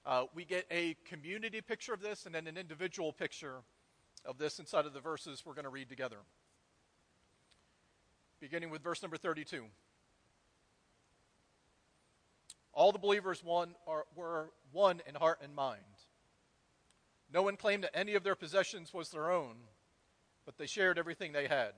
uh, 0.07 0.25
we 0.35 0.47
get 0.47 0.65
a 0.71 0.97
community 1.05 1.61
picture 1.61 1.93
of 1.93 2.01
this 2.01 2.25
and 2.25 2.35
then 2.35 2.47
an 2.47 2.57
individual 2.57 3.13
picture 3.13 3.57
of 4.25 4.39
this 4.39 4.59
inside 4.59 4.87
of 4.87 4.95
the 4.95 5.01
verses 5.01 5.43
we're 5.45 5.53
going 5.53 5.65
to 5.65 5.71
read 5.71 5.91
together. 5.91 6.17
Beginning 8.41 8.71
with 8.71 8.83
verse 8.83 9.03
number 9.03 9.19
32. 9.19 9.65
All 12.73 12.91
the 12.91 12.99
believers 12.99 13.45
one 13.45 13.75
are, 13.87 14.07
were 14.17 14.51
one 14.73 15.03
in 15.07 15.15
heart 15.15 15.41
and 15.43 15.55
mind. 15.55 15.83
No 17.31 17.43
one 17.43 17.57
claimed 17.57 17.85
that 17.85 17.95
any 17.95 18.15
of 18.15 18.25
their 18.25 18.35
possessions 18.35 18.95
was 18.95 19.11
their 19.11 19.31
own, 19.31 19.57
but 20.50 20.59
they 20.59 20.66
shared 20.66 20.99
everything 20.99 21.30
they 21.30 21.47
had. 21.47 21.75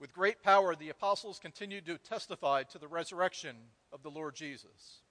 With 0.00 0.12
great 0.12 0.42
power, 0.42 0.74
the 0.74 0.88
apostles 0.88 1.38
continued 1.38 1.86
to 1.86 1.96
testify 1.96 2.64
to 2.64 2.78
the 2.78 2.88
resurrection 2.88 3.54
of 3.92 4.02
the 4.02 4.10
Lord 4.10 4.34
Jesus. 4.34 5.02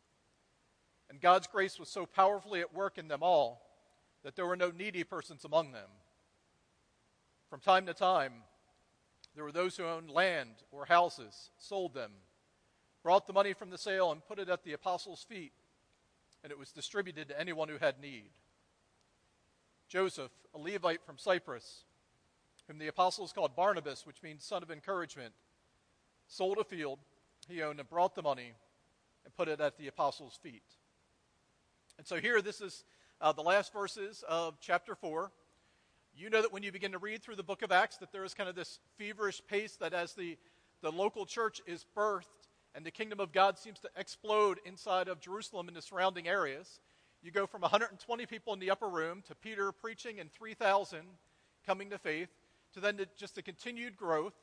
And 1.10 1.22
God's 1.22 1.48
grace 1.48 1.80
was 1.80 1.88
so 1.88 2.06
powerfully 2.06 2.60
at 2.60 2.76
work 2.76 2.98
in 2.98 3.08
them 3.08 3.24
all 3.24 3.62
that 4.26 4.36
there 4.36 4.46
were 4.46 4.58
no 4.58 4.72
needy 4.72 5.06
persons 5.06 5.46
among 5.46 5.72
them. 5.72 5.88
From 7.50 7.62
time 7.62 7.86
to 7.86 7.94
time, 7.94 8.34
there 9.34 9.46
were 9.46 9.54
those 9.54 9.78
who 9.78 9.86
owned 9.86 10.12
land 10.12 10.52
or 10.74 10.84
houses, 10.84 11.52
sold 11.58 11.94
them, 11.94 12.12
brought 13.04 13.26
the 13.26 13.32
money 13.32 13.54
from 13.54 13.70
the 13.70 13.78
sale, 13.78 14.12
and 14.12 14.28
put 14.28 14.38
it 14.38 14.50
at 14.50 14.66
the 14.66 14.74
apostles' 14.74 15.26
feet, 15.30 15.54
and 16.44 16.52
it 16.52 16.60
was 16.60 16.74
distributed 16.74 17.30
to 17.30 17.40
anyone 17.40 17.70
who 17.70 17.78
had 17.78 18.02
need. 18.02 18.32
Joseph, 19.88 20.32
a 20.54 20.58
Levite 20.58 21.06
from 21.06 21.18
Cyprus, 21.18 21.86
whom 22.68 22.78
the 22.78 22.88
apostles 22.88 23.32
called 23.32 23.56
Barnabas, 23.56 24.06
which 24.06 24.22
means 24.22 24.44
son 24.44 24.64
of 24.64 24.72
encouragement, 24.72 25.34
sold 26.28 26.58
a 26.58 26.64
field 26.64 27.00
he 27.48 27.62
owned 27.64 27.80
and 27.80 27.90
brought 27.90 28.16
the 28.16 28.22
money 28.22 28.54
and 29.24 29.36
put 29.36 29.48
it 29.48 29.62
at 29.62 29.78
the 29.78 29.88
apostles' 29.88 30.38
feet. 30.42 30.64
And 31.98 32.06
so 32.06 32.18
here, 32.18 32.42
this 32.42 32.62
is 32.62 32.84
uh, 33.22 33.32
the 33.32 33.42
last 33.42 33.74
verses 33.74 34.24
of 34.28 34.60
chapter 34.60 34.96
4. 34.96 35.32
You 36.16 36.30
know 36.30 36.42
that 36.42 36.52
when 36.52 36.64
you 36.64 36.72
begin 36.72 36.92
to 36.92 36.98
read 36.98 37.22
through 37.22 37.36
the 37.36 37.44
book 37.44 37.62
of 37.62 37.72
Acts, 37.72 37.98
that 37.98 38.12
there 38.12 38.24
is 38.24 38.34
kind 38.34 38.50
of 38.50 38.56
this 38.56 38.80
feverish 38.98 39.42
pace 39.48 39.76
that 39.78 39.94
as 39.94 40.14
the, 40.14 40.38
the 40.82 40.92
local 40.92 41.26
church 41.26 41.62
is 41.66 41.86
birthed 41.96 42.26
and 42.76 42.86
the 42.86 42.92
kingdom 42.92 43.20
of 43.20 43.32
God 43.32 43.58
seems 43.58 43.80
to 43.80 43.90
explode 43.96 44.60
inside 44.66 45.08
of 45.08 45.20
Jerusalem 45.20 45.68
and 45.68 45.78
the 45.78 45.82
surrounding 45.82 46.28
areas, 46.28 46.80
you 47.24 47.32
go 47.32 47.48
from 47.48 47.62
120 47.62 48.26
people 48.26 48.54
in 48.54 48.60
the 48.60 48.72
upper 48.72 48.88
room 48.88 49.24
to 49.28 49.36
Peter 49.36 49.72
preaching 49.72 50.20
and 50.20 50.32
3,000 50.32 51.00
coming 51.66 51.90
to 51.90 51.98
faith 51.98 52.30
to 52.74 52.80
then 52.80 53.00
just 53.18 53.36
the 53.36 53.42
continued 53.42 53.98
growth 53.98 54.34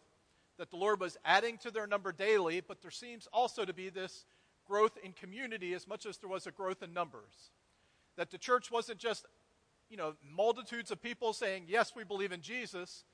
that 0.58 0.70
the 0.70 0.76
Lord 0.76 1.00
was 1.00 1.16
adding 1.24 1.58
to 1.58 1.70
their 1.70 1.86
number 1.86 2.12
daily, 2.12 2.60
but 2.60 2.80
there 2.80 2.90
seems 2.90 3.26
also 3.32 3.64
to 3.64 3.72
be 3.72 3.88
this 3.88 4.24
growth 4.66 4.96
in 5.02 5.12
community 5.12 5.74
as 5.74 5.86
much 5.86 6.06
as 6.06 6.18
there 6.18 6.28
was 6.28 6.46
a 6.46 6.52
growth 6.52 6.82
in 6.82 6.94
numbers. 6.94 7.50
That 8.16 8.30
the 8.30 8.38
church 8.38 8.70
wasn't 8.70 8.98
just, 8.98 9.26
you 9.90 9.96
know, 9.96 10.14
multitudes 10.22 10.90
of 10.90 11.02
people 11.02 11.32
saying, 11.32 11.64
yes, 11.68 11.92
we 11.96 12.04
believe 12.04 12.32
in 12.32 12.40
Jesus, 12.40 13.04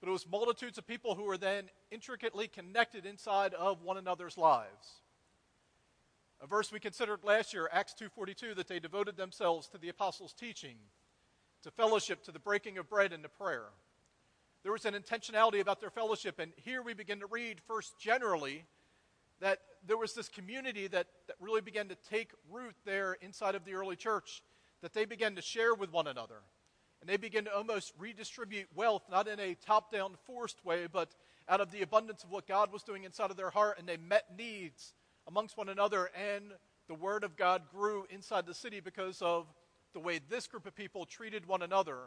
but 0.00 0.08
it 0.08 0.12
was 0.12 0.26
multitudes 0.26 0.78
of 0.78 0.86
people 0.86 1.14
who 1.14 1.24
were 1.24 1.38
then 1.38 1.64
intricately 1.90 2.48
connected 2.48 3.06
inside 3.06 3.54
of 3.54 3.82
one 3.82 3.96
another's 3.96 4.38
lives. 4.38 5.02
A 6.40 6.46
verse 6.46 6.70
we 6.70 6.80
considered 6.80 7.24
last 7.24 7.54
year, 7.54 7.68
Acts 7.72 7.94
2:42, 7.94 8.54
that 8.56 8.68
they 8.68 8.78
devoted 8.78 9.16
themselves 9.16 9.68
to 9.68 9.78
the 9.78 9.88
apostles' 9.88 10.34
teaching, 10.34 10.76
to 11.62 11.70
fellowship, 11.70 12.22
to 12.24 12.32
the 12.32 12.38
breaking 12.38 12.76
of 12.76 12.90
bread 12.90 13.12
and 13.12 13.22
to 13.22 13.28
prayer. 13.28 13.68
There 14.66 14.72
was 14.72 14.84
an 14.84 14.94
intentionality 14.94 15.60
about 15.60 15.80
their 15.80 15.90
fellowship, 15.90 16.40
and 16.40 16.50
here 16.56 16.82
we 16.82 16.92
begin 16.92 17.20
to 17.20 17.26
read 17.26 17.60
first 17.68 18.00
generally 18.00 18.64
that 19.38 19.60
there 19.86 19.96
was 19.96 20.12
this 20.12 20.28
community 20.28 20.88
that, 20.88 21.06
that 21.28 21.36
really 21.38 21.60
began 21.60 21.86
to 21.86 21.94
take 22.10 22.32
root 22.50 22.74
there 22.84 23.16
inside 23.20 23.54
of 23.54 23.64
the 23.64 23.74
early 23.74 23.94
church, 23.94 24.42
that 24.82 24.92
they 24.92 25.04
began 25.04 25.36
to 25.36 25.40
share 25.40 25.72
with 25.72 25.92
one 25.92 26.08
another. 26.08 26.40
And 27.00 27.08
they 27.08 27.16
began 27.16 27.44
to 27.44 27.54
almost 27.54 27.92
redistribute 27.96 28.66
wealth, 28.74 29.04
not 29.08 29.28
in 29.28 29.38
a 29.38 29.54
top 29.54 29.92
down, 29.92 30.16
forced 30.24 30.64
way, 30.64 30.88
but 30.92 31.14
out 31.48 31.60
of 31.60 31.70
the 31.70 31.82
abundance 31.82 32.24
of 32.24 32.32
what 32.32 32.48
God 32.48 32.72
was 32.72 32.82
doing 32.82 33.04
inside 33.04 33.30
of 33.30 33.36
their 33.36 33.50
heart. 33.50 33.78
And 33.78 33.88
they 33.88 33.98
met 33.98 34.36
needs 34.36 34.94
amongst 35.28 35.56
one 35.56 35.68
another, 35.68 36.10
and 36.34 36.46
the 36.88 36.94
Word 36.94 37.22
of 37.22 37.36
God 37.36 37.62
grew 37.70 38.04
inside 38.10 38.46
the 38.46 38.52
city 38.52 38.80
because 38.80 39.22
of 39.22 39.46
the 39.92 40.00
way 40.00 40.18
this 40.28 40.48
group 40.48 40.66
of 40.66 40.74
people 40.74 41.06
treated 41.06 41.46
one 41.46 41.62
another 41.62 41.98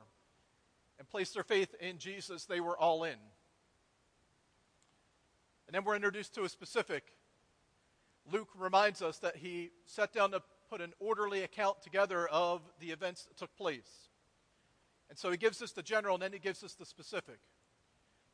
and 0.99 1.09
placed 1.09 1.33
their 1.33 1.43
faith 1.43 1.73
in 1.79 1.97
Jesus. 1.97 2.45
They 2.45 2.59
were 2.59 2.77
all 2.77 3.03
in. 3.03 3.15
And 5.67 5.73
then 5.73 5.83
we're 5.83 5.95
introduced 5.95 6.35
to 6.35 6.43
a 6.43 6.49
specific 6.49 7.13
Luke 8.31 8.49
reminds 8.57 9.01
us 9.01 9.17
that 9.19 9.37
he 9.37 9.71
sat 9.85 10.13
down 10.13 10.31
to 10.31 10.41
put 10.69 10.81
an 10.81 10.93
orderly 10.99 11.43
account 11.43 11.81
together 11.81 12.27
of 12.27 12.61
the 12.79 12.91
events 12.91 13.25
that 13.25 13.37
took 13.37 13.55
place. 13.55 14.09
And 15.09 15.17
so 15.17 15.31
he 15.31 15.37
gives 15.37 15.61
us 15.61 15.71
the 15.71 15.81
general 15.81 16.15
and 16.15 16.23
then 16.23 16.33
he 16.33 16.39
gives 16.39 16.63
us 16.63 16.73
the 16.73 16.85
specific. 16.85 17.39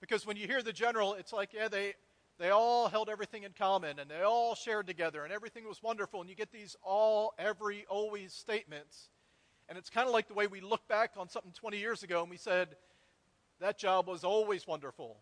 Because 0.01 0.25
when 0.25 0.35
you 0.35 0.47
hear 0.47 0.61
the 0.61 0.73
general, 0.73 1.13
it's 1.13 1.31
like, 1.31 1.53
yeah, 1.53 1.69
they, 1.69 1.93
they 2.37 2.49
all 2.49 2.89
held 2.89 3.09
everything 3.09 3.43
in 3.43 3.53
common 3.53 3.99
and 3.99 4.09
they 4.09 4.21
all 4.21 4.55
shared 4.55 4.87
together 4.87 5.23
and 5.23 5.31
everything 5.31 5.65
was 5.65 5.81
wonderful. 5.81 6.19
And 6.19 6.29
you 6.29 6.35
get 6.35 6.51
these 6.51 6.75
all, 6.83 7.33
every, 7.39 7.85
always 7.89 8.33
statements. 8.33 9.09
And 9.67 9.77
it's 9.77 9.89
kind 9.89 10.07
of 10.07 10.13
like 10.13 10.27
the 10.27 10.33
way 10.33 10.47
we 10.47 10.61
look 10.61 10.87
back 10.87 11.11
on 11.17 11.29
something 11.29 11.51
20 11.53 11.77
years 11.77 12.03
ago 12.03 12.21
and 12.21 12.29
we 12.29 12.37
said, 12.37 12.75
that 13.59 13.77
job 13.77 14.07
was 14.07 14.23
always 14.23 14.67
wonderful. 14.67 15.17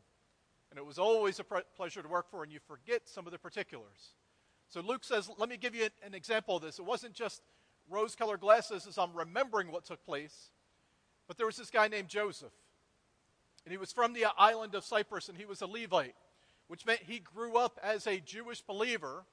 And 0.70 0.80
it 0.80 0.86
was 0.86 0.98
always 0.98 1.40
a 1.40 1.44
pleasure 1.44 2.02
to 2.02 2.08
work 2.08 2.32
for, 2.32 2.42
and 2.42 2.52
you 2.52 2.60
forget 2.68 3.04
some 3.06 3.28
of 3.28 3.32
the 3.32 3.38
particulars. 3.38 4.16
So 4.70 4.82
Luke 4.82 5.04
says, 5.04 5.30
let 5.38 5.50
me 5.50 5.56
give 5.56 5.76
you 5.76 5.88
an 6.04 6.16
example 6.16 6.56
of 6.56 6.64
this. 6.64 6.80
It 6.80 6.86
wasn't 6.86 7.14
just 7.14 7.44
rose 7.90 8.16
colored 8.16 8.40
glasses 8.40 8.88
as 8.88 8.98
I'm 8.98 9.14
remembering 9.14 9.72
what 9.72 9.86
took 9.86 10.04
place, 10.04 10.50
but 11.28 11.38
there 11.38 11.46
was 11.46 11.58
this 11.58 11.70
guy 11.70 11.88
named 11.88 12.08
Joseph. 12.08 12.54
And 13.66 13.72
he 13.72 13.78
was 13.78 13.92
from 13.94 14.14
the 14.14 14.26
island 14.38 14.74
of 14.74 14.84
Cyprus, 14.84 15.30
and 15.30 15.38
he 15.38 15.46
was 15.46 15.62
a 15.62 15.68
Levite, 15.68 16.16
which 16.68 16.86
meant 16.86 17.02
he 17.04 17.20
grew 17.20 17.56
up 17.56 17.80
as 17.84 18.08
a 18.08 18.20
Jewish 18.20 18.62
believer. 18.62 19.26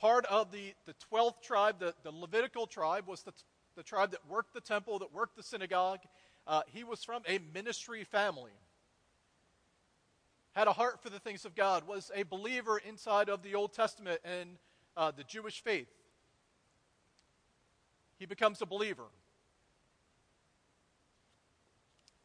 Part 0.00 0.24
of 0.26 0.50
the, 0.52 0.74
the 0.86 0.94
12th 1.12 1.42
tribe, 1.42 1.78
the, 1.78 1.94
the 2.02 2.10
Levitical 2.10 2.66
tribe, 2.66 3.06
was 3.06 3.22
the, 3.22 3.32
the 3.76 3.82
tribe 3.82 4.10
that 4.10 4.20
worked 4.28 4.54
the 4.54 4.60
temple, 4.60 4.98
that 4.98 5.12
worked 5.12 5.36
the 5.36 5.42
synagogue. 5.42 6.00
Uh, 6.46 6.62
he 6.72 6.82
was 6.84 7.04
from 7.04 7.22
a 7.28 7.38
ministry 7.54 8.04
family 8.04 8.52
had 10.56 10.68
a 10.68 10.72
heart 10.72 11.02
for 11.02 11.10
the 11.10 11.18
things 11.18 11.44
of 11.44 11.54
God, 11.54 11.86
was 11.86 12.10
a 12.14 12.22
believer 12.22 12.78
inside 12.78 13.28
of 13.28 13.42
the 13.42 13.54
Old 13.54 13.74
Testament 13.74 14.20
and 14.24 14.56
uh, 14.96 15.10
the 15.10 15.22
Jewish 15.22 15.62
faith. 15.62 15.90
He 18.18 18.24
becomes 18.24 18.62
a 18.62 18.66
believer. 18.66 19.04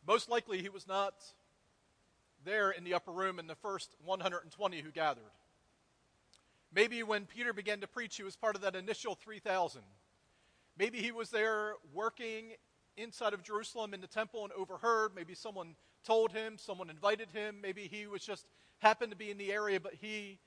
Most 0.08 0.29
likely, 0.29 0.62
he 0.62 0.70
was 0.70 0.88
not 0.88 1.13
there 2.46 2.72
in 2.72 2.86
the 2.86 2.93
upper 2.93 3.12
room 3.12 3.38
in 3.38 3.48
the 3.48 3.55
first 3.55 3.93
120 4.05 4.79
who 4.79 4.91
gathered. 4.91 5.24
Maybe 6.74 7.03
when 7.03 7.25
Peter 7.25 7.51
began 7.51 7.81
to 7.81 7.88
preach, 7.88 8.15
he 8.15 8.24
was 8.24 8.38
part 8.38 8.55
of 8.55 8.62
that 8.62 8.77
initial 8.77 9.13
3,000. 9.13 9.81
Maybe 10.77 10.99
he 10.99 11.11
was 11.11 11.29
there 11.29 11.73
working 11.93 12.53
inside 12.97 13.33
of 13.33 13.43
Jerusalem 13.43 13.93
in 13.93 14.01
the 14.01 14.07
temple 14.07 14.43
and 14.43 14.53
overheard. 14.53 15.11
Maybe 15.15 15.33
someone 15.33 15.75
told 16.03 16.31
him, 16.31 16.57
someone 16.57 16.89
invited 16.89 17.29
him, 17.31 17.57
maybe 17.61 17.87
he 17.91 18.07
was 18.07 18.23
just 18.23 18.45
happened 18.79 19.11
to 19.11 19.17
be 19.17 19.29
in 19.29 19.37
the 19.37 19.51
area, 19.51 19.79
but 19.79 19.93
he 20.01 20.39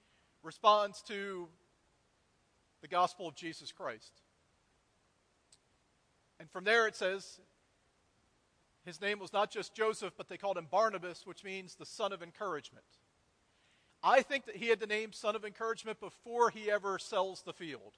responds 0.42 1.02
to 1.02 1.48
the 2.82 2.88
gospel 2.88 3.28
of 3.28 3.34
Jesus 3.34 3.70
Christ. 3.70 4.12
And 6.40 6.50
from 6.50 6.64
there 6.64 6.86
it 6.86 6.96
says 6.96 7.40
his 8.84 9.00
name 9.00 9.18
was 9.18 9.32
not 9.32 9.50
just 9.50 9.74
Joseph, 9.74 10.12
but 10.16 10.28
they 10.28 10.36
called 10.36 10.58
him 10.58 10.66
Barnabas, 10.70 11.26
which 11.26 11.44
means 11.44 11.74
the 11.74 11.86
son 11.86 12.12
of 12.12 12.22
encouragement. 12.22 12.84
I 14.02 14.20
think 14.20 14.44
that 14.46 14.56
he 14.56 14.68
had 14.68 14.80
the 14.80 14.86
name 14.86 15.12
son 15.12 15.36
of 15.36 15.44
encouragement 15.44 16.00
before 16.00 16.50
he 16.50 16.70
ever 16.70 16.98
sells 16.98 17.42
the 17.42 17.54
field. 17.54 17.94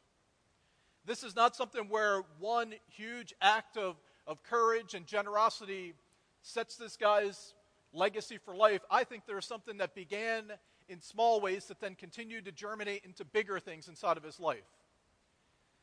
This 1.07 1.23
is 1.23 1.37
not 1.37 1.55
something 1.55 1.89
where 1.89 2.23
one 2.41 2.75
huge 2.89 3.33
act 3.41 3.77
of, 3.77 3.97
of 4.27 4.43
courage 4.43 4.95
and 4.95 5.07
generosity 5.07 5.95
sets 6.43 6.77
this 6.77 6.97
guy's 6.97 7.55
legacy 7.93 8.39
for 8.39 8.55
life, 8.55 8.83
I 8.91 9.05
think 9.05 9.25
there's 9.27 9.47
something 9.47 9.79
that 9.79 9.95
began 9.95 10.53
in 10.89 11.01
small 11.01 11.41
ways 11.41 11.67
that 11.67 11.81
then 11.81 11.95
continued 11.95 12.45
to 12.45 12.53
germinate 12.53 13.05
into 13.05 13.25
bigger 13.25 13.59
things 13.59 13.89
inside 13.89 14.17
of 14.17 14.23
his 14.23 14.39
life. 14.39 14.59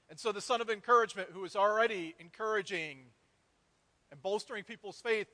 And 0.10 0.20
so 0.20 0.32
the 0.32 0.42
son 0.42 0.62
of 0.62 0.70
encouragement, 0.70 1.30
who 1.34 1.44
is 1.44 1.56
already 1.56 2.15
encouraging 2.20 3.00
and 4.12 4.22
bolstering 4.22 4.63
people's 4.63 5.01
faith, 5.01 5.27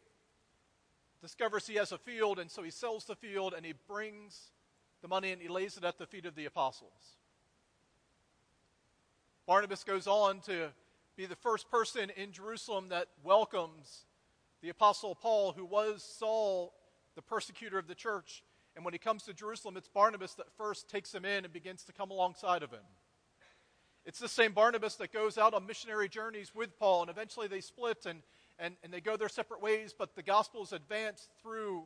discovers 1.22 1.68
he 1.68 1.76
has 1.76 1.92
a 1.92 1.98
field, 1.98 2.40
and 2.40 2.50
so 2.50 2.64
he 2.64 2.72
sells 2.72 3.06
the 3.06 3.16
field 3.16 3.54
and 3.56 3.66
he 3.66 3.74
brings 3.88 4.52
the 5.02 5.08
money 5.08 5.32
and 5.32 5.42
he 5.42 5.48
lays 5.48 5.78
it 5.78 5.84
at 5.84 5.98
the 5.98 6.06
feet 6.06 6.26
of 6.26 6.36
the 6.36 6.46
apostles. 6.46 7.18
Barnabas 9.50 9.84
goes 9.84 10.06
on 10.06 10.42
to 10.42 10.70
be 11.18 11.26
the 11.26 11.36
first 11.36 11.72
person 11.72 12.12
in 12.16 12.32
Jerusalem 12.32 12.90
that 12.90 13.08
welcomes 13.24 14.06
the 14.62 14.70
Apostle 14.70 15.16
Paul, 15.16 15.54
who 15.54 15.66
was 15.66 16.04
Saul, 16.04 16.72
the 17.16 17.24
persecutor 17.24 17.80
of 17.80 17.88
the 17.88 17.96
church. 17.96 18.44
And 18.76 18.86
when 18.86 18.94
he 18.94 19.00
comes 19.00 19.24
to 19.24 19.34
Jerusalem, 19.34 19.76
it's 19.76 19.88
Barnabas 19.88 20.36
that 20.36 20.56
first 20.56 20.88
takes 20.88 21.12
him 21.16 21.26
in 21.26 21.46
and 21.46 21.52
begins 21.52 21.82
to 21.86 21.94
come 21.94 22.12
alongside 22.12 22.62
of 22.62 22.70
him. 22.70 22.84
It's 24.06 24.20
the 24.20 24.30
same 24.30 24.52
Barnabas 24.52 24.98
that 24.98 25.12
goes 25.12 25.36
out 25.40 25.56
on 25.56 25.66
missionary 25.66 26.10
journeys 26.10 26.54
with 26.54 26.78
Paul, 26.78 27.02
and 27.02 27.10
eventually 27.10 27.48
they 27.48 27.62
split 27.62 28.06
and, 28.06 28.20
and, 28.60 28.76
and 28.84 28.94
they 28.94 29.02
go 29.02 29.18
their 29.18 29.30
separate 29.30 29.64
ways, 29.64 29.96
but 29.98 30.14
the 30.14 30.22
gospel 30.22 30.62
is 30.62 30.74
advanced 30.74 31.28
through 31.42 31.86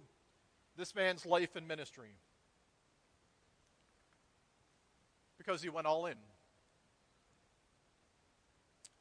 this 0.75 0.93
man's 0.93 1.25
life 1.25 1.55
and 1.55 1.65
ministry 1.65 2.17
because 5.37 5.63
he 5.63 5.69
went 5.69 5.87
all 5.87 6.07
in. 6.07 6.17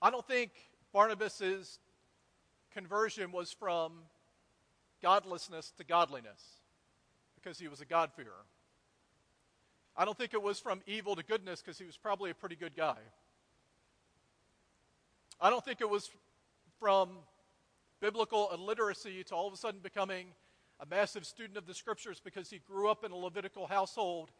I 0.05 0.11
don't 0.11 0.27
think 0.27 0.51
Barnabas 0.93 1.41
is 1.41 1.79
conversion 2.75 3.31
was 3.31 3.53
from 3.53 3.93
godlessness 5.01 5.73
to 5.79 5.85
godliness 5.85 6.43
because 7.37 7.57
he 7.57 7.69
was 7.69 7.81
a 7.81 7.85
God-fearer. 7.85 8.45
I 9.97 10.05
don't 10.05 10.19
think 10.19 10.35
it 10.35 10.43
was 10.43 10.59
from 10.59 10.81
evil 10.89 11.15
to 11.15 11.23
goodness 11.23 11.63
because 11.63 11.79
he 11.79 11.85
was 11.85 11.97
probably 11.97 12.33
a 12.33 12.35
pretty 12.35 12.57
good 12.57 12.75
guy. 12.77 12.97
I 15.41 15.51
don't 15.51 15.65
think 15.65 15.81
it 15.81 15.89
was 15.89 16.11
from 16.81 17.11
biblical 18.01 18.51
illiteracy 18.53 19.23
to 19.25 19.37
all 19.37 19.47
of 19.47 19.55
a 19.55 19.57
sudden 19.57 19.79
becoming 19.81 20.27
a 20.81 20.87
massive 20.87 21.25
student 21.25 21.57
of 21.57 21.67
the 21.67 21.75
scriptures 21.75 22.21
because 22.25 22.51
he 22.51 22.59
grew 22.59 22.89
up 22.89 23.05
in 23.05 23.13
a 23.13 23.17
Levitical 23.17 23.69
household. 23.69 24.33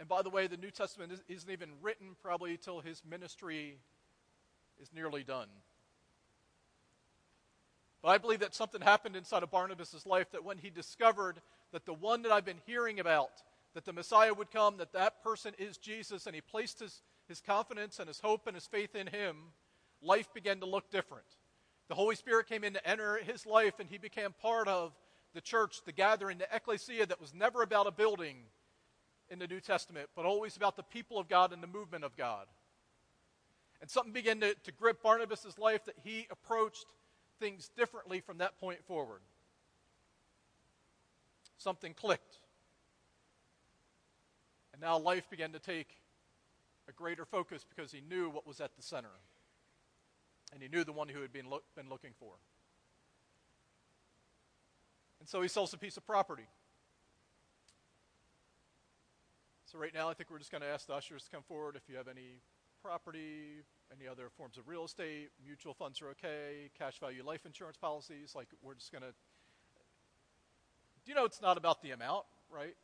And 0.00 0.08
by 0.08 0.22
the 0.22 0.30
way, 0.30 0.48
the 0.48 0.56
New 0.56 0.72
Testament 0.72 1.12
isn't 1.28 1.50
even 1.50 1.68
written 1.80 2.16
probably 2.20 2.56
till 2.56 2.80
his 2.80 3.02
ministry 3.08 3.78
is 4.80 4.90
nearly 4.94 5.24
done. 5.24 5.48
But 8.02 8.08
I 8.10 8.18
believe 8.18 8.40
that 8.40 8.54
something 8.54 8.80
happened 8.80 9.16
inside 9.16 9.42
of 9.42 9.50
Barnabas' 9.50 10.06
life 10.06 10.30
that 10.32 10.44
when 10.44 10.58
he 10.58 10.70
discovered 10.70 11.40
that 11.72 11.86
the 11.86 11.94
one 11.94 12.22
that 12.22 12.32
I've 12.32 12.44
been 12.44 12.60
hearing 12.66 13.00
about, 13.00 13.30
that 13.74 13.84
the 13.84 13.92
Messiah 13.92 14.32
would 14.32 14.50
come, 14.50 14.76
that 14.76 14.92
that 14.92 15.22
person 15.22 15.54
is 15.58 15.76
Jesus, 15.76 16.26
and 16.26 16.34
he 16.34 16.40
placed 16.40 16.80
his, 16.80 17.02
his 17.28 17.40
confidence 17.40 17.98
and 17.98 18.08
his 18.08 18.20
hope 18.20 18.46
and 18.46 18.54
his 18.54 18.66
faith 18.66 18.94
in 18.94 19.08
him, 19.08 19.36
life 20.00 20.32
began 20.32 20.60
to 20.60 20.66
look 20.66 20.90
different. 20.90 21.26
The 21.88 21.94
Holy 21.94 22.16
Spirit 22.16 22.48
came 22.48 22.64
in 22.64 22.74
to 22.74 22.88
enter 22.88 23.18
his 23.18 23.44
life, 23.44 23.80
and 23.80 23.88
he 23.88 23.98
became 23.98 24.32
part 24.40 24.68
of 24.68 24.92
the 25.34 25.40
church, 25.40 25.82
the 25.84 25.92
gathering, 25.92 26.38
the 26.38 26.48
ecclesia 26.54 27.06
that 27.06 27.20
was 27.20 27.34
never 27.34 27.62
about 27.62 27.86
a 27.86 27.90
building 27.90 28.36
in 29.28 29.38
the 29.38 29.46
New 29.46 29.60
Testament, 29.60 30.08
but 30.14 30.24
always 30.24 30.56
about 30.56 30.76
the 30.76 30.82
people 30.82 31.18
of 31.18 31.28
God 31.28 31.52
and 31.52 31.62
the 31.62 31.66
movement 31.66 32.04
of 32.04 32.16
God. 32.16 32.46
And 33.86 33.90
something 33.92 34.12
began 34.12 34.40
to, 34.40 34.52
to 34.52 34.72
grip 34.72 35.00
Barnabas' 35.00 35.56
life 35.60 35.84
that 35.84 35.94
he 36.02 36.26
approached 36.28 36.86
things 37.38 37.70
differently 37.76 38.18
from 38.18 38.38
that 38.38 38.58
point 38.58 38.84
forward. 38.84 39.20
Something 41.56 41.94
clicked. 41.94 42.40
And 44.72 44.82
now 44.82 44.98
life 44.98 45.30
began 45.30 45.52
to 45.52 45.60
take 45.60 45.98
a 46.88 46.92
greater 46.92 47.24
focus 47.24 47.64
because 47.64 47.92
he 47.92 48.00
knew 48.00 48.28
what 48.28 48.44
was 48.44 48.60
at 48.60 48.74
the 48.74 48.82
center. 48.82 49.20
And 50.52 50.60
he 50.60 50.68
knew 50.68 50.82
the 50.82 50.90
one 50.90 51.08
who 51.08 51.22
had 51.22 51.32
been, 51.32 51.46
been 51.76 51.88
looking 51.88 52.14
for. 52.18 52.32
And 55.20 55.28
so 55.28 55.42
he 55.42 55.46
sells 55.46 55.72
a 55.74 55.78
piece 55.78 55.96
of 55.96 56.04
property. 56.04 56.48
So, 59.66 59.78
right 59.78 59.94
now, 59.94 60.08
I 60.08 60.14
think 60.14 60.28
we're 60.28 60.40
just 60.40 60.50
going 60.50 60.62
to 60.62 60.68
ask 60.68 60.88
the 60.88 60.94
ushers 60.94 61.22
to 61.22 61.30
come 61.30 61.44
forward 61.44 61.76
if 61.76 61.88
you 61.88 61.96
have 61.96 62.08
any 62.08 62.40
property, 62.86 63.64
any 63.98 64.08
other 64.08 64.28
forms 64.36 64.56
of 64.56 64.68
real 64.68 64.84
estate, 64.84 65.30
mutual 65.44 65.74
funds 65.74 66.00
are 66.00 66.10
okay, 66.10 66.70
cash 66.78 67.00
value 67.00 67.24
life 67.24 67.44
insurance 67.44 67.76
policies. 67.76 68.32
Like, 68.36 68.46
we're 68.62 68.74
just 68.74 68.92
going 68.92 69.02
to. 69.02 69.08
Do 69.08 71.10
you 71.10 71.16
know 71.16 71.24
it's 71.24 71.42
not 71.42 71.58
about 71.58 71.82
the 71.82 71.90
amount, 71.90 72.26
right? 72.48 72.76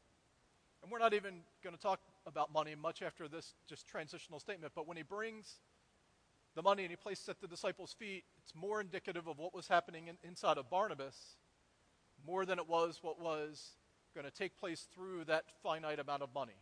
And 0.83 0.91
we're 0.91 0.99
not 0.99 1.15
even 1.15 1.43
going 1.63 1.77
to 1.77 1.81
talk 1.81 2.01
about 2.27 2.53
money 2.53 2.75
much 2.75 3.01
after 3.01 3.29
this 3.29 3.55
just 3.69 3.87
transitional 3.87 4.41
statement, 4.41 4.73
but 4.75 4.89
when 4.89 4.97
he 4.97 5.05
brings 5.05 5.61
the 6.57 6.63
money 6.63 6.83
and 6.83 6.91
he 6.91 6.97
places 6.97 7.29
it 7.29 7.33
at 7.33 7.41
the 7.41 7.47
disciples' 7.47 7.95
feet, 7.97 8.25
it's 8.43 8.57
more 8.57 8.81
indicative 8.81 9.29
of 9.29 9.39
what 9.39 9.55
was 9.55 9.69
happening 9.69 10.09
in, 10.09 10.17
inside 10.25 10.59
of 10.59 10.69
Barnabas 10.69 11.37
more 12.27 12.45
than 12.45 12.59
it 12.59 12.69
was 12.69 12.99
what 13.03 13.21
was 13.21 13.77
going 14.17 14.27
to 14.27 14.33
take 14.33 14.59
place 14.59 14.89
through 14.93 15.27
that 15.27 15.45
finite 15.63 16.01
amount 16.01 16.23
of 16.23 16.35
money. 16.35 16.59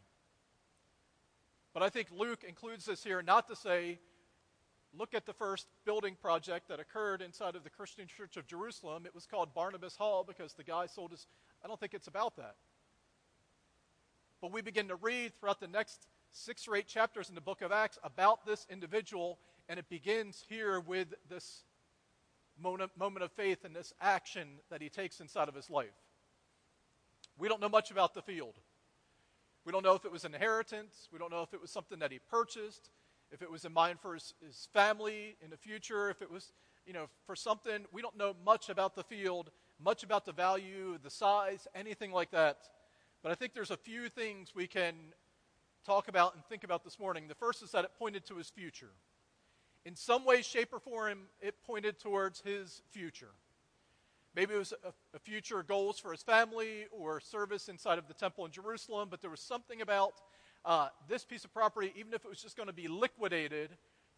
But 1.72 1.82
I 1.82 1.88
think 1.88 2.08
Luke 2.10 2.44
includes 2.46 2.84
this 2.84 3.04
here 3.04 3.22
not 3.22 3.48
to 3.48 3.56
say, 3.56 3.98
look 4.96 5.14
at 5.14 5.24
the 5.24 5.32
first 5.32 5.66
building 5.84 6.16
project 6.20 6.68
that 6.68 6.80
occurred 6.80 7.22
inside 7.22 7.54
of 7.54 7.62
the 7.62 7.70
Christian 7.70 8.06
Church 8.08 8.36
of 8.36 8.46
Jerusalem. 8.46 9.06
It 9.06 9.14
was 9.14 9.26
called 9.26 9.54
Barnabas 9.54 9.96
Hall 9.96 10.24
because 10.26 10.54
the 10.54 10.64
guy 10.64 10.86
sold 10.86 11.12
his. 11.12 11.26
I 11.64 11.68
don't 11.68 11.78
think 11.78 11.94
it's 11.94 12.08
about 12.08 12.36
that. 12.36 12.56
But 14.40 14.52
we 14.52 14.62
begin 14.62 14.88
to 14.88 14.96
read 14.96 15.32
throughout 15.38 15.60
the 15.60 15.68
next 15.68 16.06
six 16.32 16.66
or 16.66 16.74
eight 16.74 16.86
chapters 16.86 17.28
in 17.28 17.34
the 17.34 17.40
book 17.40 17.62
of 17.62 17.72
Acts 17.72 17.98
about 18.02 18.46
this 18.46 18.66
individual, 18.70 19.38
and 19.68 19.78
it 19.78 19.88
begins 19.88 20.44
here 20.48 20.80
with 20.80 21.08
this 21.28 21.62
moment, 22.62 22.90
of 23.22 23.32
faith 23.32 23.64
and 23.64 23.74
this 23.74 23.92
action 24.00 24.48
that 24.70 24.82
he 24.82 24.88
takes 24.88 25.20
inside 25.20 25.48
of 25.48 25.54
his 25.54 25.70
life. 25.70 25.88
We 27.38 27.48
don't 27.48 27.60
know 27.60 27.68
much 27.68 27.90
about 27.90 28.14
the 28.14 28.22
field. 28.22 28.54
We 29.64 29.72
don't 29.72 29.84
know 29.84 29.94
if 29.94 30.04
it 30.04 30.12
was 30.12 30.24
inheritance. 30.24 31.08
We 31.12 31.18
don't 31.18 31.30
know 31.30 31.42
if 31.42 31.52
it 31.52 31.60
was 31.60 31.70
something 31.70 31.98
that 31.98 32.12
he 32.12 32.18
purchased, 32.18 32.90
if 33.30 33.42
it 33.42 33.50
was 33.50 33.64
in 33.64 33.72
mind 33.72 34.00
for 34.00 34.14
his, 34.14 34.34
his 34.44 34.68
family 34.72 35.36
in 35.42 35.50
the 35.50 35.56
future, 35.56 36.10
if 36.10 36.22
it 36.22 36.30
was, 36.30 36.52
you 36.86 36.92
know, 36.92 37.06
for 37.26 37.36
something. 37.36 37.84
We 37.92 38.02
don't 38.02 38.16
know 38.16 38.34
much 38.44 38.68
about 38.68 38.94
the 38.94 39.04
field, 39.04 39.50
much 39.78 40.02
about 40.02 40.24
the 40.24 40.32
value, 40.32 40.98
the 41.02 41.10
size, 41.10 41.68
anything 41.74 42.12
like 42.12 42.30
that. 42.30 42.58
But 43.22 43.32
I 43.32 43.34
think 43.34 43.52
there's 43.52 43.70
a 43.70 43.76
few 43.76 44.08
things 44.08 44.54
we 44.54 44.66
can 44.66 44.94
talk 45.84 46.08
about 46.08 46.34
and 46.34 46.44
think 46.46 46.64
about 46.64 46.84
this 46.84 46.98
morning. 46.98 47.28
The 47.28 47.34
first 47.34 47.62
is 47.62 47.70
that 47.72 47.84
it 47.84 47.90
pointed 47.98 48.24
to 48.26 48.36
his 48.36 48.48
future. 48.48 48.92
In 49.84 49.96
some 49.96 50.24
way, 50.24 50.42
shape, 50.42 50.72
or 50.72 50.78
form, 50.78 51.20
it 51.40 51.54
pointed 51.66 51.98
towards 51.98 52.40
his 52.40 52.82
future. 52.90 53.32
Maybe 54.34 54.54
it 54.54 54.58
was 54.58 54.72
a, 54.84 54.92
a, 55.14 55.18
future 55.18 55.62
goals 55.64 55.98
for 55.98 56.12
his 56.12 56.22
family 56.22 56.86
or 56.92 57.18
service 57.20 57.68
inside 57.68 57.98
of 57.98 58.06
the 58.06 58.14
temple 58.14 58.44
in 58.44 58.52
Jerusalem, 58.52 59.08
but 59.10 59.20
there 59.20 59.30
was 59.30 59.40
something 59.40 59.80
about 59.82 60.12
uh, 60.64 60.88
this 61.08 61.24
piece 61.24 61.44
of 61.44 61.52
property, 61.52 61.92
even 61.96 62.14
if 62.14 62.24
it 62.24 62.28
was 62.28 62.40
just 62.40 62.56
going 62.56 62.68
to 62.68 62.72
be 62.72 62.86
liquidated 62.86 63.70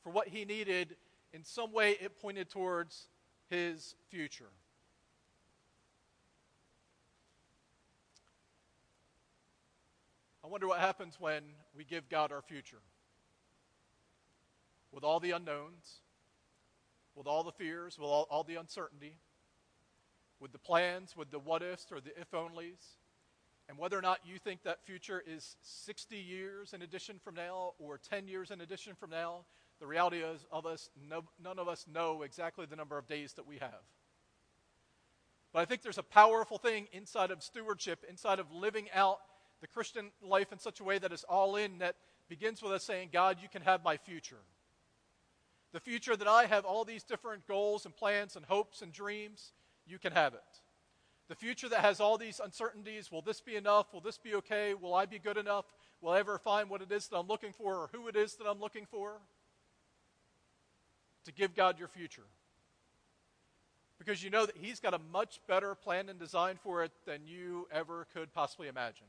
for 0.03 0.11
what 0.11 0.29
he 0.29 0.45
needed, 0.45 0.97
in 1.33 1.45
some 1.45 1.73
way 1.73 1.93
it 1.93 2.21
pointed 2.21 2.51
towards 2.51 3.09
his 3.49 3.95
future. 4.11 4.51
I 10.45 10.49
wonder 10.49 10.67
what 10.67 10.81
happens 10.81 11.17
when 11.19 11.43
we 11.75 11.85
give 11.85 12.09
God 12.11 12.33
our 12.33 12.43
future. 12.43 12.81
With 14.91 15.05
all 15.05 15.21
the 15.21 15.31
unknowns, 15.31 16.01
with 17.15 17.27
all 17.27 17.45
the 17.45 17.53
fears, 17.53 17.97
with 17.99 18.09
all, 18.09 18.27
all 18.29 18.45
the 18.45 18.57
uncertainty 18.57 19.15
with 20.43 20.53
the 20.53 20.59
plans, 20.59 21.17
with 21.17 21.31
the 21.31 21.39
what 21.39 21.63
ifs 21.63 21.87
or 21.93 22.01
the 22.01 22.11
if 22.21 22.31
onlys, 22.33 22.97
and 23.69 23.79
whether 23.79 23.97
or 23.97 24.03
not 24.03 24.19
you 24.25 24.39
think 24.39 24.65
that 24.65 24.85
future 24.85 25.23
is 25.25 25.57
60 25.63 26.17
years 26.17 26.73
in 26.73 26.83
addition 26.83 27.21
from 27.23 27.37
now 27.37 27.73
or 27.79 27.97
10 27.97 28.27
years 28.27 28.51
in 28.51 28.61
addition 28.61 28.95
from 28.95 29.11
now, 29.11 29.45
the 29.81 29.87
reality 29.87 30.19
is 30.19 30.45
of 30.51 30.67
us, 30.67 30.91
no, 31.09 31.23
none 31.43 31.59
of 31.59 31.69
us 31.69 31.87
know 31.93 32.23
exactly 32.23 32.67
the 32.67 32.77
number 32.77 32.99
of 32.99 33.07
days 33.07 33.35
that 33.35 33.47
we 33.47 33.59
have. 33.59 33.81
But 35.53 35.61
I 35.61 35.65
think 35.65 35.83
there's 35.83 35.99
a 35.99 36.03
powerful 36.03 36.59
thing 36.59 36.89
inside 36.93 37.31
of 37.31 37.43
stewardship, 37.43 38.05
inside 38.09 38.41
of 38.41 38.51
living 38.53 38.89
out 38.95 39.19
the 39.61 39.69
Christian 39.69 40.11
life 40.21 40.53
in 40.53 40.59
such 40.59 40.81
a 40.81 40.85
way 40.85 40.99
that 40.99 41.13
is 41.13 41.25
all 41.25 41.57
in, 41.57 41.79
that 41.79 41.95
begins 42.29 42.63
with 42.63 42.73
us 42.73 42.83
saying, 42.83 43.11
God, 43.13 43.39
you 43.41 43.49
can 43.49 43.63
have 43.63 43.85
my 43.85 43.97
future. 43.97 44.41
The 45.73 45.81
future 45.81 46.17
that 46.17 46.29
I 46.29 46.47
have 46.47 46.65
all 46.65 46.85
these 46.85 47.05
different 47.05 47.47
goals 47.47 47.87
and 47.87 47.95
plans 47.95 48.35
and 48.35 48.45
hopes 48.45 48.83
and 48.83 48.93
dreams, 48.93 49.53
you 49.87 49.99
can 49.99 50.13
have 50.13 50.35
it. 50.35 50.41
The 51.29 51.35
future 51.35 51.69
that 51.69 51.81
has 51.81 52.01
all 52.01 52.19
these 52.19 52.41
uncertainties 52.43 53.11
will 53.11 53.23
this 53.23 53.41
be 53.41 53.57
enough? 53.57 53.93
Will 53.93 54.01
this 54.01 54.19
be 54.19 54.35
okay? 54.35 54.75
Will 54.75 54.95
I 54.95 55.07
be 55.07 55.19
good 55.19 55.37
enough? 55.37 55.65
Will 56.01 56.11
I 56.11 56.19
ever 56.19 56.39
find 56.39 56.69
what 56.69 56.83
it 56.83 56.91
is 56.91 57.09
that 57.09 57.17
I'm 57.17 57.29
looking 57.29 57.53
for 57.53 57.77
or 57.77 57.91
who 57.93 58.09
it 58.09 58.17
is 58.17 58.35
that 58.35 58.47
I'm 58.47 58.61
looking 58.61 58.87
for? 58.87 59.19
To 61.25 61.33
give 61.33 61.55
God 61.55 61.79
your 61.79 61.89
future. 61.89 62.27
Because 63.99 64.23
you 64.23 64.31
know 64.31 64.45
that 64.45 64.57
He's 64.57 64.81
got 64.81 64.95
a 64.95 65.01
much 65.13 65.41
better 65.47 65.77
plan 65.77 66.09
and 66.09 66.19
design 66.19 66.59
for 66.61 66.83
it 66.83 66.91
than 67.07 67.21
you 67.25 67.69
ever 67.71 68.07
could 68.13 68.35
possibly 68.35 68.67
imagine. 68.67 69.07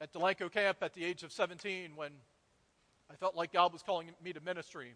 At 0.00 0.12
Delanco 0.12 0.50
Camp 0.50 0.78
at 0.80 0.94
the 0.94 1.04
age 1.04 1.22
of 1.24 1.32
17, 1.32 1.96
when 1.96 2.12
I 3.10 3.14
felt 3.16 3.34
like 3.34 3.52
God 3.52 3.72
was 3.72 3.82
calling 3.82 4.10
me 4.22 4.32
to 4.32 4.40
ministry, 4.40 4.94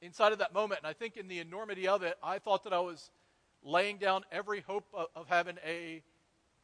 inside 0.00 0.32
of 0.32 0.38
that 0.38 0.54
moment, 0.54 0.80
and 0.80 0.86
I 0.86 0.92
think 0.92 1.16
in 1.16 1.28
the 1.28 1.40
enormity 1.40 1.88
of 1.88 2.02
it, 2.02 2.16
I 2.22 2.38
thought 2.38 2.64
that 2.64 2.72
I 2.72 2.80
was 2.80 3.10
laying 3.62 3.98
down 3.98 4.24
every 4.30 4.60
hope 4.60 4.86
of, 4.94 5.06
of 5.16 5.26
having 5.28 5.56
a 5.66 6.02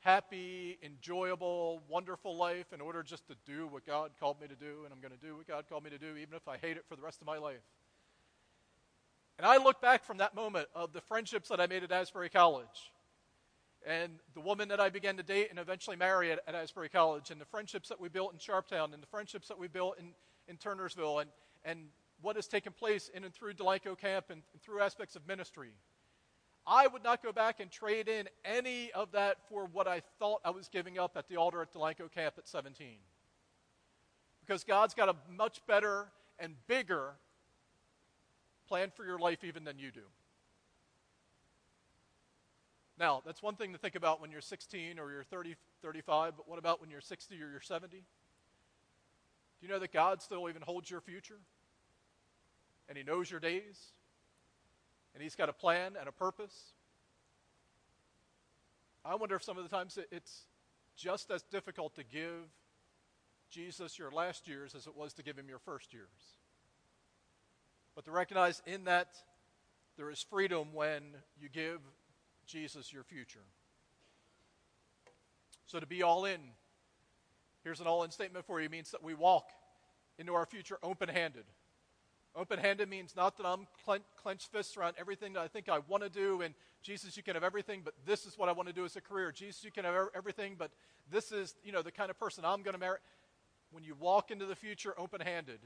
happy, 0.00 0.78
enjoyable, 0.82 1.82
wonderful 1.88 2.36
life 2.36 2.72
in 2.72 2.80
order 2.80 3.02
just 3.02 3.26
to 3.26 3.34
do 3.46 3.66
what 3.66 3.86
God 3.86 4.10
called 4.20 4.40
me 4.40 4.46
to 4.46 4.54
do, 4.54 4.84
and 4.84 4.92
I'm 4.92 5.00
going 5.00 5.18
to 5.18 5.26
do 5.26 5.36
what 5.36 5.48
God 5.48 5.64
called 5.68 5.82
me 5.82 5.90
to 5.90 5.98
do, 5.98 6.16
even 6.16 6.34
if 6.34 6.46
I 6.46 6.58
hate 6.58 6.76
it 6.76 6.84
for 6.88 6.94
the 6.94 7.02
rest 7.02 7.20
of 7.20 7.26
my 7.26 7.38
life. 7.38 7.62
And 9.38 9.46
I 9.46 9.56
look 9.56 9.80
back 9.80 10.04
from 10.04 10.18
that 10.18 10.34
moment 10.34 10.68
of 10.74 10.92
the 10.92 11.00
friendships 11.00 11.48
that 11.48 11.60
I 11.60 11.66
made 11.66 11.82
at 11.82 11.90
Asbury 11.90 12.28
College, 12.28 12.92
and 13.86 14.12
the 14.34 14.40
woman 14.40 14.68
that 14.68 14.78
I 14.78 14.90
began 14.90 15.16
to 15.16 15.22
date 15.22 15.48
and 15.50 15.58
eventually 15.58 15.96
marry 15.96 16.32
at, 16.32 16.40
at 16.46 16.54
Asbury 16.54 16.88
College, 16.90 17.30
and 17.30 17.40
the 17.40 17.46
friendships 17.46 17.88
that 17.88 17.98
we 17.98 18.08
built 18.08 18.32
in 18.32 18.38
Sharptown, 18.38 18.92
and 18.92 19.02
the 19.02 19.06
friendships 19.06 19.48
that 19.48 19.58
we 19.58 19.68
built 19.68 19.98
in, 19.98 20.10
in 20.48 20.58
Turnersville, 20.58 21.22
and, 21.22 21.30
and 21.64 21.86
what 22.24 22.36
has 22.36 22.48
taken 22.48 22.72
place 22.72 23.10
in 23.12 23.22
and 23.22 23.34
through 23.34 23.52
Delanco 23.52 23.96
Camp 23.96 24.26
and, 24.30 24.40
and 24.52 24.62
through 24.62 24.80
aspects 24.80 25.14
of 25.14 25.28
ministry. 25.28 25.72
I 26.66 26.86
would 26.86 27.04
not 27.04 27.22
go 27.22 27.32
back 27.32 27.60
and 27.60 27.70
trade 27.70 28.08
in 28.08 28.28
any 28.46 28.90
of 28.92 29.12
that 29.12 29.36
for 29.50 29.66
what 29.66 29.86
I 29.86 30.00
thought 30.18 30.40
I 30.42 30.50
was 30.50 30.68
giving 30.68 30.98
up 30.98 31.18
at 31.18 31.28
the 31.28 31.36
altar 31.36 31.60
at 31.60 31.74
Delanco 31.74 32.10
Camp 32.10 32.36
at 32.38 32.48
17. 32.48 32.96
Because 34.40 34.64
God's 34.64 34.94
got 34.94 35.10
a 35.10 35.16
much 35.30 35.60
better 35.66 36.06
and 36.38 36.54
bigger 36.66 37.10
plan 38.66 38.90
for 38.96 39.04
your 39.04 39.18
life 39.18 39.44
even 39.44 39.64
than 39.64 39.78
you 39.78 39.90
do. 39.90 40.00
Now, 42.98 43.22
that's 43.26 43.42
one 43.42 43.56
thing 43.56 43.72
to 43.72 43.78
think 43.78 43.96
about 43.96 44.22
when 44.22 44.30
you're 44.30 44.40
16 44.40 44.98
or 44.98 45.12
you're 45.12 45.24
30, 45.24 45.56
35, 45.82 46.34
but 46.38 46.48
what 46.48 46.58
about 46.58 46.80
when 46.80 46.88
you're 46.88 47.02
60 47.02 47.34
or 47.34 47.50
you're 47.50 47.60
70? 47.60 47.98
Do 47.98 48.02
you 49.60 49.68
know 49.68 49.78
that 49.78 49.92
God 49.92 50.22
still 50.22 50.48
even 50.48 50.62
holds 50.62 50.90
your 50.90 51.02
future? 51.02 51.40
And 52.88 52.98
He 52.98 53.04
knows 53.04 53.30
your 53.30 53.40
days? 53.40 53.92
And 55.14 55.22
He's 55.22 55.34
got 55.34 55.48
a 55.48 55.52
plan 55.52 55.92
and 55.98 56.08
a 56.08 56.12
purpose? 56.12 56.72
I 59.04 59.14
wonder 59.16 59.36
if 59.36 59.42
some 59.42 59.58
of 59.58 59.64
the 59.64 59.74
times 59.74 59.98
it's 60.10 60.42
just 60.96 61.30
as 61.30 61.42
difficult 61.42 61.94
to 61.96 62.04
give 62.04 62.48
Jesus 63.50 63.98
your 63.98 64.10
last 64.10 64.48
years 64.48 64.74
as 64.74 64.86
it 64.86 64.96
was 64.96 65.12
to 65.14 65.22
give 65.22 65.38
Him 65.38 65.48
your 65.48 65.58
first 65.58 65.92
years. 65.92 66.08
But 67.94 68.04
to 68.06 68.10
recognize 68.10 68.62
in 68.66 68.84
that 68.84 69.08
there 69.96 70.10
is 70.10 70.22
freedom 70.22 70.68
when 70.72 71.02
you 71.40 71.48
give 71.48 71.80
Jesus 72.46 72.92
your 72.92 73.04
future. 73.04 73.44
So 75.66 75.78
to 75.80 75.86
be 75.86 76.02
all 76.02 76.24
in, 76.24 76.40
here's 77.62 77.80
an 77.80 77.86
all 77.86 78.02
in 78.02 78.10
statement 78.10 78.44
for 78.46 78.60
you 78.60 78.68
means 78.68 78.90
that 78.90 79.02
we 79.02 79.14
walk 79.14 79.48
into 80.18 80.34
our 80.34 80.46
future 80.46 80.78
open 80.82 81.08
handed. 81.08 81.44
Open 82.36 82.58
handed 82.58 82.88
means 82.88 83.14
not 83.14 83.36
that 83.36 83.46
I'm 83.46 83.66
clenched 84.22 84.50
fists 84.50 84.76
around 84.76 84.96
everything 84.98 85.34
that 85.34 85.40
I 85.40 85.48
think 85.48 85.68
I 85.68 85.78
want 85.78 86.02
to 86.02 86.08
do, 86.08 86.42
and 86.42 86.54
Jesus, 86.82 87.16
you 87.16 87.22
can 87.22 87.34
have 87.34 87.44
everything, 87.44 87.82
but 87.84 87.94
this 88.04 88.26
is 88.26 88.36
what 88.36 88.48
I 88.48 88.52
want 88.52 88.68
to 88.68 88.74
do 88.74 88.84
as 88.84 88.96
a 88.96 89.00
career. 89.00 89.30
Jesus, 89.30 89.62
you 89.62 89.70
can 89.70 89.84
have 89.84 90.08
everything, 90.14 90.56
but 90.58 90.72
this 91.10 91.30
is, 91.30 91.54
you 91.62 91.70
know, 91.70 91.80
the 91.80 91.92
kind 91.92 92.10
of 92.10 92.18
person 92.18 92.44
I'm 92.44 92.62
going 92.62 92.74
to 92.74 92.80
marry. 92.80 92.98
When 93.70 93.84
you 93.84 93.94
walk 93.94 94.30
into 94.30 94.46
the 94.46 94.56
future 94.56 94.94
open 94.98 95.20
handed, 95.20 95.60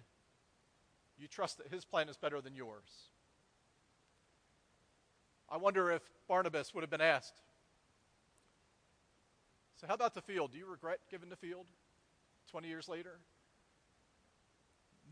you 1.18 1.26
trust 1.26 1.58
that 1.58 1.68
his 1.68 1.84
plan 1.84 2.08
is 2.08 2.16
better 2.16 2.40
than 2.40 2.54
yours. 2.54 3.08
I 5.50 5.56
wonder 5.56 5.90
if 5.90 6.02
Barnabas 6.28 6.74
would 6.74 6.82
have 6.82 6.90
been 6.90 7.00
asked, 7.00 7.40
So, 9.80 9.86
how 9.86 9.94
about 9.94 10.14
the 10.14 10.20
field? 10.20 10.50
Do 10.50 10.58
you 10.58 10.66
regret 10.66 10.98
giving 11.08 11.28
the 11.30 11.36
field 11.36 11.66
20 12.50 12.66
years 12.66 12.88
later? 12.88 13.20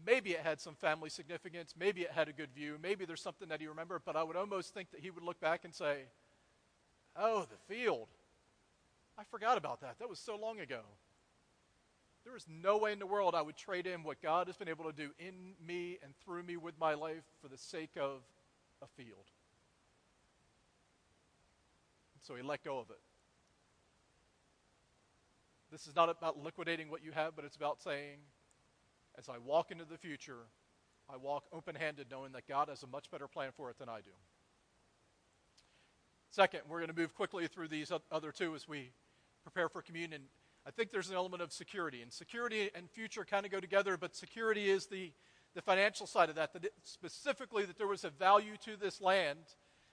Maybe 0.04 0.32
it 0.32 0.40
had 0.40 0.60
some 0.60 0.74
family 0.74 1.10
significance. 1.10 1.74
Maybe 1.78 2.02
it 2.02 2.10
had 2.10 2.28
a 2.28 2.32
good 2.32 2.50
view. 2.54 2.76
Maybe 2.82 3.04
there's 3.04 3.22
something 3.22 3.48
that 3.48 3.60
he 3.60 3.66
remembered, 3.66 4.02
but 4.04 4.16
I 4.16 4.22
would 4.22 4.36
almost 4.36 4.74
think 4.74 4.90
that 4.90 5.00
he 5.00 5.10
would 5.10 5.22
look 5.22 5.40
back 5.40 5.64
and 5.64 5.74
say, 5.74 6.04
Oh, 7.18 7.46
the 7.50 7.74
field. 7.74 8.08
I 9.18 9.24
forgot 9.24 9.56
about 9.56 9.80
that. 9.80 9.98
That 9.98 10.08
was 10.08 10.18
so 10.18 10.36
long 10.36 10.60
ago. 10.60 10.80
There 12.24 12.36
is 12.36 12.44
no 12.48 12.76
way 12.76 12.92
in 12.92 12.98
the 12.98 13.06
world 13.06 13.34
I 13.34 13.42
would 13.42 13.56
trade 13.56 13.86
in 13.86 14.02
what 14.02 14.20
God 14.20 14.48
has 14.48 14.56
been 14.56 14.68
able 14.68 14.84
to 14.84 14.92
do 14.92 15.10
in 15.18 15.54
me 15.64 15.98
and 16.02 16.12
through 16.24 16.42
me 16.42 16.56
with 16.56 16.78
my 16.78 16.94
life 16.94 17.22
for 17.40 17.48
the 17.48 17.56
sake 17.56 17.92
of 17.98 18.20
a 18.82 18.86
field. 19.00 19.30
So 22.20 22.34
he 22.34 22.42
let 22.42 22.64
go 22.64 22.80
of 22.80 22.90
it. 22.90 22.98
This 25.70 25.86
is 25.86 25.94
not 25.94 26.08
about 26.08 26.42
liquidating 26.42 26.90
what 26.90 27.04
you 27.04 27.12
have, 27.12 27.36
but 27.36 27.44
it's 27.44 27.56
about 27.56 27.80
saying, 27.80 28.18
as 29.18 29.28
I 29.28 29.38
walk 29.38 29.70
into 29.70 29.84
the 29.84 29.98
future, 29.98 30.48
I 31.08 31.16
walk 31.16 31.44
open 31.52 31.74
handed 31.74 32.08
knowing 32.10 32.32
that 32.32 32.48
God 32.48 32.68
has 32.68 32.82
a 32.82 32.86
much 32.86 33.10
better 33.10 33.28
plan 33.28 33.50
for 33.56 33.70
it 33.70 33.78
than 33.78 33.88
I 33.88 34.00
do. 34.00 34.10
Second, 36.30 36.60
we're 36.68 36.78
going 36.78 36.90
to 36.90 36.96
move 36.96 37.14
quickly 37.14 37.46
through 37.46 37.68
these 37.68 37.90
other 38.10 38.32
two 38.32 38.54
as 38.54 38.68
we 38.68 38.90
prepare 39.42 39.68
for 39.68 39.80
communion. 39.80 40.22
I 40.66 40.70
think 40.70 40.90
there's 40.90 41.08
an 41.08 41.14
element 41.14 41.42
of 41.42 41.52
security, 41.52 42.02
and 42.02 42.12
security 42.12 42.70
and 42.74 42.90
future 42.90 43.24
kind 43.24 43.46
of 43.46 43.52
go 43.52 43.60
together, 43.60 43.96
but 43.96 44.14
security 44.14 44.68
is 44.68 44.86
the, 44.86 45.12
the 45.54 45.62
financial 45.62 46.06
side 46.06 46.28
of 46.28 46.34
that, 46.34 46.52
that 46.52 46.64
it, 46.64 46.72
specifically 46.82 47.64
that 47.64 47.78
there 47.78 47.86
was 47.86 48.04
a 48.04 48.10
value 48.10 48.56
to 48.64 48.76
this 48.76 49.00
land 49.00 49.38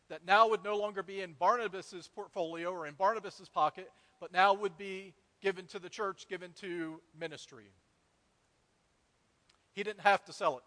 that 0.09 0.25
now 0.25 0.49
would 0.49 0.63
no 0.63 0.75
longer 0.75 1.03
be 1.03 1.21
in 1.21 1.33
Barnabas's 1.33 2.09
portfolio 2.13 2.71
or 2.71 2.87
in 2.87 2.95
Barnabas's 2.95 3.47
pocket, 3.47 3.89
but 4.19 4.33
now 4.33 4.53
would 4.53 4.77
be 4.77 5.13
given 5.41 5.65
to 5.67 5.79
the 5.79 5.89
church, 5.89 6.27
given 6.27 6.51
to 6.53 6.99
ministry. 7.17 7.71
He 9.73 9.83
didn't 9.83 10.01
have 10.01 10.23
to 10.25 10.33
sell 10.33 10.57
it. 10.57 10.63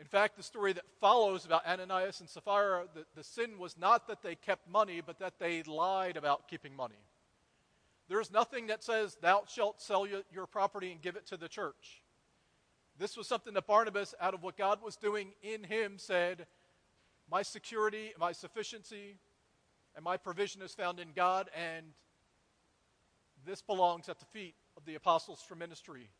In 0.00 0.06
fact, 0.06 0.36
the 0.36 0.42
story 0.42 0.72
that 0.72 0.84
follows 1.00 1.44
about 1.44 1.66
Ananias 1.66 2.20
and 2.20 2.28
Sapphira, 2.28 2.84
the, 2.94 3.04
the 3.14 3.24
sin 3.24 3.58
was 3.58 3.76
not 3.76 4.08
that 4.08 4.22
they 4.22 4.34
kept 4.34 4.68
money, 4.68 5.02
but 5.04 5.18
that 5.18 5.38
they 5.38 5.62
lied 5.62 6.16
about 6.16 6.48
keeping 6.48 6.74
money. 6.74 7.02
There's 8.08 8.32
nothing 8.32 8.68
that 8.68 8.82
says, 8.82 9.16
Thou 9.20 9.42
shalt 9.46 9.80
sell 9.80 10.06
your 10.06 10.46
property 10.46 10.90
and 10.90 11.02
give 11.02 11.16
it 11.16 11.26
to 11.26 11.36
the 11.36 11.48
church. 11.48 12.02
This 12.98 13.16
was 13.16 13.26
something 13.26 13.54
that 13.54 13.66
Barnabas, 13.66 14.14
out 14.20 14.34
of 14.34 14.42
what 14.42 14.56
God 14.56 14.82
was 14.82 14.96
doing 14.96 15.32
in 15.42 15.64
him, 15.64 15.94
said, 15.96 16.46
my 17.30 17.42
security, 17.42 18.12
my 18.18 18.32
sufficiency, 18.32 19.16
and 19.94 20.04
my 20.04 20.16
provision 20.16 20.62
is 20.62 20.74
found 20.74 20.98
in 20.98 21.08
God, 21.14 21.48
and 21.54 21.86
this 23.46 23.62
belongs 23.62 24.08
at 24.08 24.18
the 24.18 24.24
feet 24.26 24.54
of 24.76 24.84
the 24.84 24.96
apostles 24.96 25.40
for 25.46 25.54
ministry. 25.54 26.10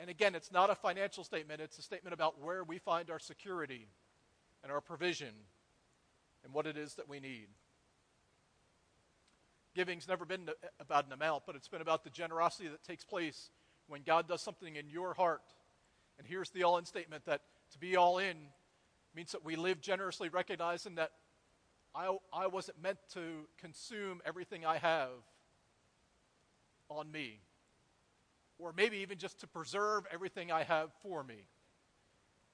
And 0.00 0.10
again, 0.10 0.34
it's 0.34 0.50
not 0.50 0.70
a 0.70 0.74
financial 0.74 1.24
statement, 1.24 1.60
it's 1.60 1.78
a 1.78 1.82
statement 1.82 2.14
about 2.14 2.40
where 2.40 2.64
we 2.64 2.78
find 2.78 3.10
our 3.10 3.18
security 3.18 3.88
and 4.62 4.72
our 4.72 4.80
provision 4.80 5.34
and 6.44 6.52
what 6.52 6.66
it 6.66 6.76
is 6.76 6.94
that 6.94 7.08
we 7.08 7.20
need. 7.20 7.46
Giving's 9.74 10.06
never 10.06 10.24
been 10.24 10.48
about 10.78 11.06
an 11.06 11.12
amount, 11.12 11.44
but 11.46 11.56
it's 11.56 11.68
been 11.68 11.80
about 11.80 12.04
the 12.04 12.10
generosity 12.10 12.68
that 12.68 12.82
takes 12.84 13.04
place 13.04 13.50
when 13.88 14.02
God 14.02 14.28
does 14.28 14.40
something 14.40 14.76
in 14.76 14.88
your 14.88 15.14
heart. 15.14 15.42
And 16.18 16.26
here's 16.26 16.50
the 16.50 16.62
all 16.62 16.78
in 16.78 16.84
statement 16.84 17.24
that 17.26 17.42
to 17.72 17.78
be 17.78 17.96
all 17.96 18.18
in 18.18 18.36
means 19.14 19.32
that 19.32 19.44
we 19.44 19.56
live 19.56 19.80
generously, 19.80 20.28
recognizing 20.28 20.96
that 20.96 21.12
I, 21.94 22.16
I 22.32 22.46
wasn't 22.48 22.82
meant 22.82 22.98
to 23.14 23.48
consume 23.58 24.20
everything 24.24 24.64
I 24.66 24.78
have 24.78 25.10
on 26.88 27.10
me, 27.10 27.40
or 28.58 28.72
maybe 28.76 28.98
even 28.98 29.18
just 29.18 29.40
to 29.40 29.46
preserve 29.46 30.04
everything 30.12 30.52
I 30.52 30.62
have 30.62 30.90
for 31.02 31.22
me. 31.22 31.44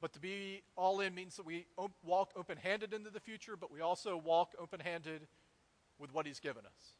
But 0.00 0.14
to 0.14 0.20
be 0.20 0.62
all 0.76 1.00
in 1.00 1.14
means 1.14 1.36
that 1.36 1.44
we 1.44 1.66
op- 1.76 1.92
walk 2.02 2.32
open 2.36 2.56
handed 2.56 2.94
into 2.94 3.10
the 3.10 3.20
future, 3.20 3.56
but 3.56 3.70
we 3.70 3.80
also 3.80 4.16
walk 4.16 4.54
open 4.58 4.80
handed 4.80 5.26
with 5.98 6.12
what 6.14 6.26
He's 6.26 6.40
given 6.40 6.64
us. 6.64 6.94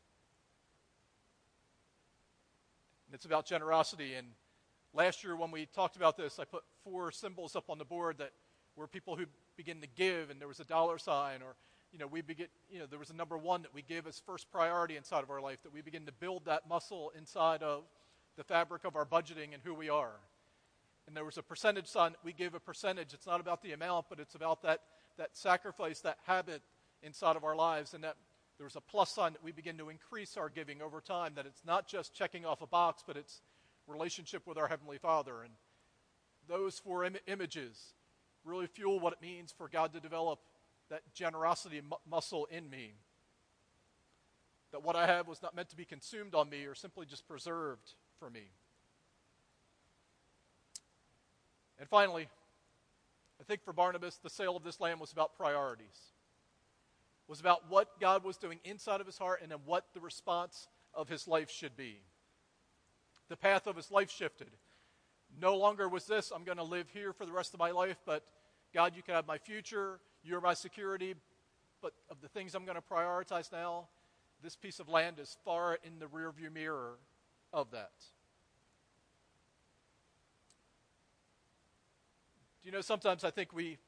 And 3.06 3.14
it's 3.14 3.24
about 3.24 3.46
generosity. 3.46 4.14
And 4.14 4.28
last 4.92 5.24
year, 5.24 5.34
when 5.34 5.50
we 5.50 5.66
talked 5.66 5.96
about 5.96 6.16
this, 6.16 6.38
I 6.38 6.44
put 6.44 6.62
four 6.84 7.10
symbols 7.10 7.56
up 7.56 7.70
on 7.70 7.78
the 7.78 7.84
board 7.84 8.18
that 8.18 8.32
were 8.76 8.86
people 8.86 9.16
who 9.16 9.24
begin 9.56 9.80
to 9.80 9.88
give, 9.96 10.30
and 10.30 10.38
there 10.38 10.48
was 10.48 10.60
a 10.60 10.64
dollar 10.64 10.98
sign, 10.98 11.42
or 11.42 11.56
you 11.92 11.98
know, 11.98 12.06
we 12.06 12.20
begin, 12.20 12.46
you 12.70 12.78
know, 12.78 12.86
there 12.86 12.98
was 12.98 13.10
a 13.10 13.14
number 13.14 13.36
one 13.36 13.62
that 13.62 13.74
we 13.74 13.82
give 13.82 14.06
as 14.06 14.20
first 14.24 14.50
priority 14.52 14.96
inside 14.96 15.22
of 15.24 15.30
our 15.30 15.40
life, 15.40 15.62
that 15.64 15.72
we 15.72 15.80
begin 15.80 16.06
to 16.06 16.12
build 16.12 16.44
that 16.44 16.68
muscle 16.68 17.12
inside 17.18 17.62
of 17.62 17.82
the 18.36 18.44
fabric 18.44 18.84
of 18.84 18.96
our 18.96 19.04
budgeting 19.04 19.54
and 19.54 19.62
who 19.62 19.74
we 19.74 19.88
are. 19.88 20.20
And 21.06 21.16
there 21.16 21.24
was 21.24 21.38
a 21.38 21.42
percentage 21.42 21.88
sign 21.88 22.14
we 22.24 22.32
give 22.32 22.54
a 22.54 22.60
percentage. 22.60 23.12
It's 23.12 23.26
not 23.26 23.40
about 23.40 23.62
the 23.62 23.72
amount, 23.72 24.06
but 24.08 24.20
it's 24.20 24.34
about 24.34 24.62
that, 24.62 24.80
that 25.18 25.36
sacrifice, 25.36 26.00
that 26.00 26.18
habit 26.24 26.62
inside 27.02 27.36
of 27.36 27.44
our 27.44 27.56
lives. 27.56 27.94
And 27.94 28.04
that 28.04 28.16
there 28.58 28.64
was 28.64 28.76
a 28.76 28.80
plus 28.80 29.10
sign 29.10 29.32
that 29.32 29.42
we 29.42 29.52
begin 29.52 29.78
to 29.78 29.88
increase 29.88 30.36
our 30.36 30.48
giving 30.48 30.82
over 30.82 31.00
time, 31.00 31.32
that 31.36 31.46
it's 31.46 31.62
not 31.66 31.88
just 31.88 32.14
checking 32.14 32.44
off 32.44 32.62
a 32.62 32.66
box, 32.66 33.02
but 33.06 33.16
it's 33.16 33.40
relationship 33.86 34.46
with 34.46 34.58
our 34.58 34.68
Heavenly 34.68 34.98
Father. 34.98 35.42
And 35.42 35.54
those 36.48 36.78
four 36.78 37.04
Im- 37.04 37.16
images 37.26 37.94
really 38.44 38.66
fuel 38.66 39.00
what 39.00 39.12
it 39.14 39.22
means 39.22 39.52
for 39.56 39.68
God 39.68 39.92
to 39.94 40.00
develop 40.00 40.40
that 40.90 41.02
generosity 41.14 41.80
muscle 42.08 42.46
in 42.50 42.68
me. 42.68 42.92
That 44.72 44.84
what 44.84 44.94
I 44.94 45.06
have 45.06 45.26
was 45.26 45.42
not 45.42 45.56
meant 45.56 45.70
to 45.70 45.76
be 45.76 45.84
consumed 45.84 46.34
on 46.34 46.48
me 46.48 46.64
or 46.64 46.74
simply 46.74 47.06
just 47.06 47.26
preserved 47.26 47.94
for 48.20 48.30
me. 48.30 48.50
And 51.80 51.88
finally, 51.88 52.28
I 53.40 53.44
think 53.44 53.64
for 53.64 53.72
Barnabas, 53.72 54.20
the 54.22 54.30
sale 54.30 54.56
of 54.56 54.62
this 54.62 54.78
land 54.78 55.00
was 55.00 55.12
about 55.12 55.34
priorities. 55.36 55.86
It 57.26 57.30
was 57.30 57.40
about 57.40 57.70
what 57.70 57.98
God 57.98 58.22
was 58.22 58.36
doing 58.36 58.60
inside 58.64 59.00
of 59.00 59.06
his 59.06 59.16
heart 59.16 59.40
and 59.42 59.50
then 59.50 59.58
what 59.64 59.86
the 59.94 60.00
response 60.00 60.68
of 60.94 61.08
his 61.08 61.26
life 61.26 61.50
should 61.50 61.76
be. 61.76 62.02
The 63.28 63.36
path 63.36 63.66
of 63.66 63.76
his 63.76 63.90
life 63.90 64.10
shifted. 64.10 64.50
No 65.40 65.56
longer 65.56 65.88
was 65.88 66.04
this, 66.04 66.32
I'm 66.34 66.44
going 66.44 66.58
to 66.58 66.64
live 66.64 66.88
here 66.92 67.12
for 67.12 67.24
the 67.24 67.32
rest 67.32 67.54
of 67.54 67.60
my 67.60 67.70
life, 67.70 67.96
but 68.04 68.24
God, 68.74 68.94
you 68.94 69.02
can 69.02 69.14
have 69.14 69.26
my 69.26 69.38
future. 69.38 70.00
You're 70.22 70.40
my 70.40 70.54
security. 70.54 71.14
But 71.80 71.92
of 72.10 72.20
the 72.20 72.28
things 72.28 72.54
I'm 72.54 72.64
going 72.64 72.76
to 72.76 72.82
prioritize 72.82 73.50
now, 73.50 73.88
this 74.42 74.56
piece 74.56 74.80
of 74.80 74.88
land 74.88 75.18
is 75.18 75.36
far 75.44 75.78
in 75.82 75.98
the 75.98 76.06
rearview 76.06 76.52
mirror 76.52 76.98
of 77.52 77.70
that. 77.70 77.92
Do 82.62 82.68
you 82.68 82.72
know, 82.72 82.80
sometimes 82.80 83.24
I 83.24 83.30
think 83.30 83.52
we, 83.52 83.78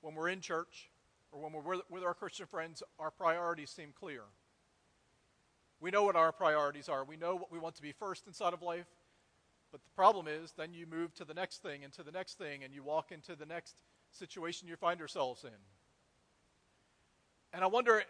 when 0.00 0.14
we're 0.14 0.28
in 0.28 0.40
church 0.40 0.90
or 1.32 1.42
when 1.42 1.52
we're 1.52 1.80
with 1.90 2.02
our 2.02 2.14
Christian 2.14 2.46
friends, 2.46 2.82
our 2.98 3.10
priorities 3.10 3.70
seem 3.70 3.92
clear. 3.98 4.22
We 5.80 5.90
know 5.90 6.02
what 6.02 6.16
our 6.16 6.32
priorities 6.32 6.88
are. 6.88 7.04
We 7.04 7.16
know 7.16 7.36
what 7.36 7.52
we 7.52 7.58
want 7.58 7.74
to 7.76 7.82
be 7.82 7.92
first 7.92 8.26
inside 8.26 8.52
of 8.52 8.62
life. 8.62 8.86
But 9.72 9.84
the 9.84 9.90
problem 9.90 10.26
is, 10.26 10.52
then 10.56 10.74
you 10.74 10.86
move 10.86 11.14
to 11.14 11.24
the 11.24 11.34
next 11.34 11.62
thing 11.62 11.84
and 11.84 11.92
to 11.92 12.02
the 12.02 12.10
next 12.10 12.38
thing, 12.38 12.64
and 12.64 12.74
you 12.74 12.82
walk 12.82 13.12
into 13.12 13.36
the 13.36 13.46
next 13.46 13.82
situation 14.10 14.66
you 14.66 14.76
find 14.76 14.98
yourselves 14.98 15.44
in. 15.44 15.50
And 17.52 17.62
I 17.62 17.68
wonder, 17.68 18.02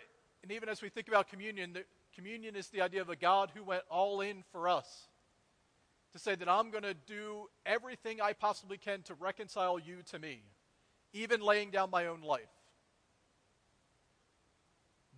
and 0.42 0.52
even 0.52 0.68
as 0.68 0.80
we 0.80 0.88
think 0.88 1.08
about 1.08 1.28
communion, 1.28 1.76
communion 2.14 2.57
is 2.57 2.68
the 2.68 2.81
idea 2.81 3.01
of 3.01 3.09
a 3.09 3.16
God 3.16 3.51
who 3.55 3.64
went 3.64 3.83
all 3.90 4.20
in 4.20 4.42
for 4.53 4.68
us. 4.68 5.09
To 6.12 6.18
say 6.18 6.35
that 6.35 6.49
I'm 6.49 6.70
going 6.70 6.83
to 6.83 6.94
do 6.94 7.49
everything 7.64 8.20
I 8.20 8.33
possibly 8.33 8.77
can 8.77 9.03
to 9.03 9.14
reconcile 9.14 9.79
you 9.79 9.99
to 10.11 10.18
me, 10.18 10.42
even 11.12 11.40
laying 11.40 11.70
down 11.70 11.90
my 11.90 12.07
own 12.07 12.23
life. 12.23 12.51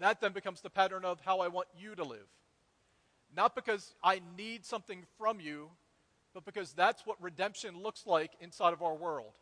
That 0.01 0.21
then 0.21 0.33
becomes 0.33 0.61
the 0.61 0.69
pattern 0.69 1.05
of 1.05 1.21
how 1.21 1.41
I 1.41 1.49
want 1.49 1.69
you 1.79 1.95
to 1.95 2.05
live. 2.05 2.29
Not 3.35 3.55
because 3.55 3.95
I 4.03 4.21
need 4.37 4.67
something 4.67 5.05
from 5.17 5.41
you, 5.41 5.71
but 6.35 6.45
because 6.45 6.73
that's 6.73 7.07
what 7.07 7.23
redemption 7.23 7.83
looks 7.83 8.07
like 8.07 8.33
inside 8.41 8.73
of 8.73 8.83
our 8.83 8.95
world. 8.95 9.33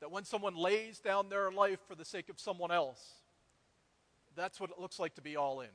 That 0.00 0.10
when 0.10 0.24
someone 0.24 0.54
lays 0.54 1.00
down 1.00 1.28
their 1.28 1.50
life 1.50 1.80
for 1.86 1.94
the 1.94 2.04
sake 2.04 2.30
of 2.30 2.40
someone 2.40 2.70
else, 2.70 3.19
that's 4.36 4.60
what 4.60 4.70
it 4.70 4.78
looks 4.78 4.98
like 4.98 5.14
to 5.16 5.22
be 5.22 5.36
all 5.36 5.60
in. 5.60 5.68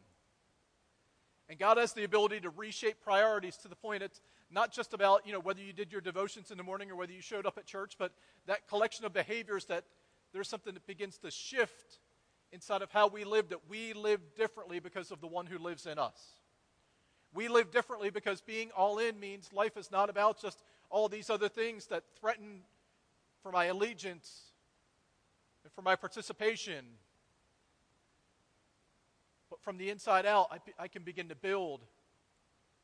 And 1.47 1.59
God 1.59 1.77
has 1.77 1.93
the 1.93 2.03
ability 2.03 2.39
to 2.41 2.49
reshape 2.49 3.01
priorities 3.03 3.57
to 3.57 3.67
the 3.67 3.75
point 3.75 4.01
it's 4.01 4.21
not 4.51 4.71
just 4.71 4.93
about, 4.93 5.25
you 5.25 5.33
know, 5.33 5.39
whether 5.39 5.61
you 5.61 5.73
did 5.73 5.91
your 5.91 6.01
devotions 6.01 6.51
in 6.51 6.57
the 6.57 6.63
morning 6.63 6.89
or 6.91 6.95
whether 6.95 7.11
you 7.11 7.21
showed 7.21 7.45
up 7.45 7.57
at 7.57 7.65
church, 7.65 7.95
but 7.97 8.11
that 8.47 8.67
collection 8.67 9.05
of 9.05 9.13
behaviors 9.13 9.65
that 9.65 9.83
there's 10.33 10.47
something 10.47 10.73
that 10.73 10.87
begins 10.87 11.17
to 11.19 11.31
shift 11.31 11.99
inside 12.51 12.81
of 12.81 12.91
how 12.91 13.07
we 13.07 13.23
live, 13.23 13.49
that 13.49 13.69
we 13.69 13.93
live 13.93 14.21
differently 14.35 14.79
because 14.79 15.11
of 15.11 15.21
the 15.21 15.27
one 15.27 15.45
who 15.45 15.57
lives 15.57 15.85
in 15.85 15.99
us. 15.99 16.35
We 17.33 17.47
live 17.47 17.71
differently 17.71 18.09
because 18.09 18.41
being 18.41 18.71
all 18.75 18.97
in 18.97 19.19
means 19.19 19.51
life 19.51 19.77
is 19.77 19.91
not 19.91 20.09
about 20.09 20.41
just 20.41 20.63
all 20.89 21.09
these 21.09 21.29
other 21.29 21.49
things 21.49 21.87
that 21.87 22.03
threaten 22.19 22.61
for 23.43 23.51
my 23.51 23.65
allegiance 23.65 24.51
and 25.63 25.73
for 25.73 25.81
my 25.81 25.95
participation. 25.95 26.85
From 29.65 29.77
the 29.77 29.89
inside 29.89 30.27
out, 30.27 30.47
I, 30.51 30.83
I 30.83 30.87
can 30.87 31.01
begin 31.01 31.27
to 31.29 31.35
build 31.35 31.81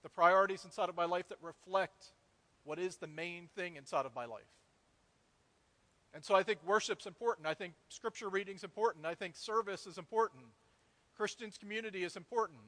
the 0.01 0.09
priorities 0.09 0.65
inside 0.65 0.89
of 0.89 0.97
my 0.97 1.05
life 1.05 1.29
that 1.29 1.37
reflect 1.39 2.07
what 2.63 2.79
is 2.79 2.97
the 2.97 3.05
main 3.05 3.49
thing 3.55 3.75
inside 3.75 4.07
of 4.07 4.15
my 4.15 4.25
life. 4.25 4.41
And 6.15 6.25
so 6.25 6.33
I 6.35 6.41
think 6.41 6.59
worship's 6.65 7.05
important. 7.05 7.47
I 7.47 7.53
think 7.53 7.73
scripture 7.89 8.29
reading's 8.29 8.63
important. 8.63 9.05
I 9.05 9.13
think 9.13 9.35
service 9.35 9.85
is 9.85 9.99
important. 9.99 10.43
Christians' 11.15 11.55
community 11.59 12.03
is 12.03 12.15
important. 12.15 12.59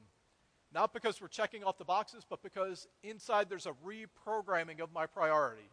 Not 0.72 0.94
because 0.94 1.20
we're 1.20 1.26
checking 1.26 1.64
off 1.64 1.76
the 1.76 1.84
boxes, 1.84 2.24
but 2.28 2.40
because 2.40 2.86
inside 3.02 3.48
there's 3.48 3.66
a 3.66 3.74
reprogramming 3.84 4.80
of 4.80 4.92
my 4.92 5.06
priorities. 5.06 5.64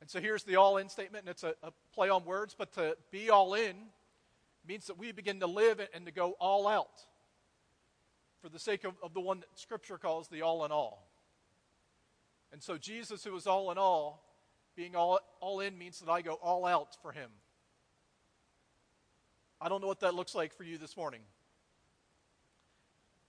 And 0.00 0.08
so 0.08 0.18
here's 0.18 0.44
the 0.44 0.56
all 0.56 0.78
in 0.78 0.88
statement, 0.88 1.24
and 1.24 1.30
it's 1.30 1.44
a, 1.44 1.54
a, 1.62 1.72
play 1.94 2.08
on 2.08 2.24
words, 2.24 2.56
but 2.58 2.72
to 2.72 2.96
be 3.10 3.28
all 3.28 3.52
in 3.52 3.76
means 4.66 4.86
that 4.86 4.98
we 4.98 5.12
begin 5.12 5.40
to 5.40 5.46
live 5.46 5.80
and 5.94 6.06
to 6.06 6.12
go 6.12 6.32
all 6.40 6.68
out 6.68 7.06
for 8.40 8.48
the 8.48 8.58
sake 8.58 8.84
of, 8.84 8.94
of 9.02 9.14
the 9.14 9.20
one 9.20 9.40
that 9.40 9.48
Scripture 9.54 9.98
calls 9.98 10.28
the 10.28 10.42
all 10.42 10.64
in 10.64 10.72
all. 10.72 11.08
And 12.52 12.62
so 12.62 12.76
Jesus, 12.76 13.24
who 13.24 13.34
is 13.36 13.46
all 13.46 13.70
in 13.70 13.78
all, 13.78 14.22
being 14.76 14.96
all, 14.96 15.20
all 15.40 15.60
in 15.60 15.78
means 15.78 16.00
that 16.00 16.10
I 16.10 16.22
go 16.22 16.34
all 16.34 16.66
out 16.66 16.96
for 17.02 17.12
him. 17.12 17.30
I 19.60 19.68
don't 19.68 19.80
know 19.80 19.86
what 19.86 20.00
that 20.00 20.14
looks 20.14 20.34
like 20.34 20.52
for 20.52 20.64
you 20.64 20.76
this 20.76 20.96
morning. 20.96 21.20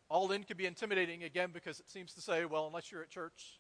All 0.10 0.32
in 0.32 0.43
can 0.43 0.58
be 0.58 0.65
intimidating 0.65 1.24
again 1.24 1.52
because 1.54 1.80
it 1.80 1.89
seems 1.89 2.13
to 2.13 2.22
say, 2.22 2.46
well, 2.46 2.67
unless 2.67 2.91
you're 2.91 3.02
at 3.02 3.10
church 3.10 3.60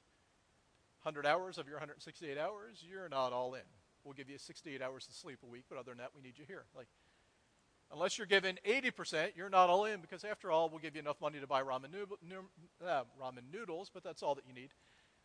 100 1.03 1.25
hours 1.25 1.57
of 1.57 1.67
your 1.67 1.75
168 1.75 2.37
hours, 2.37 2.83
you're 2.87 3.09
not 3.09 3.31
all 3.31 3.53
in. 3.53 3.61
We'll 4.03 4.13
give 4.13 4.29
you 4.29 4.37
68 4.37 4.81
hours 4.81 5.07
of 5.07 5.13
sleep 5.15 5.39
a 5.43 5.45
week, 5.45 5.65
but 5.69 5.77
other 5.77 5.91
than 5.91 5.99
that, 5.99 6.11
we 6.15 6.21
need 6.21 6.37
you 6.37 6.45
here. 6.47 6.65
Like, 6.75 6.87
unless 7.93 8.17
you're 8.17 8.27
given 8.27 8.57
80%, 8.67 9.29
you're 9.35 9.49
not 9.49 9.69
all 9.69 9.85
in 9.85 10.01
because, 10.01 10.23
after 10.23 10.51
all, 10.51 10.69
we'll 10.69 10.79
give 10.79 10.95
you 10.95 11.01
enough 11.01 11.21
money 11.21 11.39
to 11.39 11.47
buy 11.47 11.61
ramen, 11.61 11.89
uh, 12.85 13.03
ramen 13.21 13.43
noodles, 13.51 13.91
but 13.93 14.03
that's 14.03 14.23
all 14.23 14.35
that 14.35 14.43
you 14.47 14.53
need. 14.53 14.69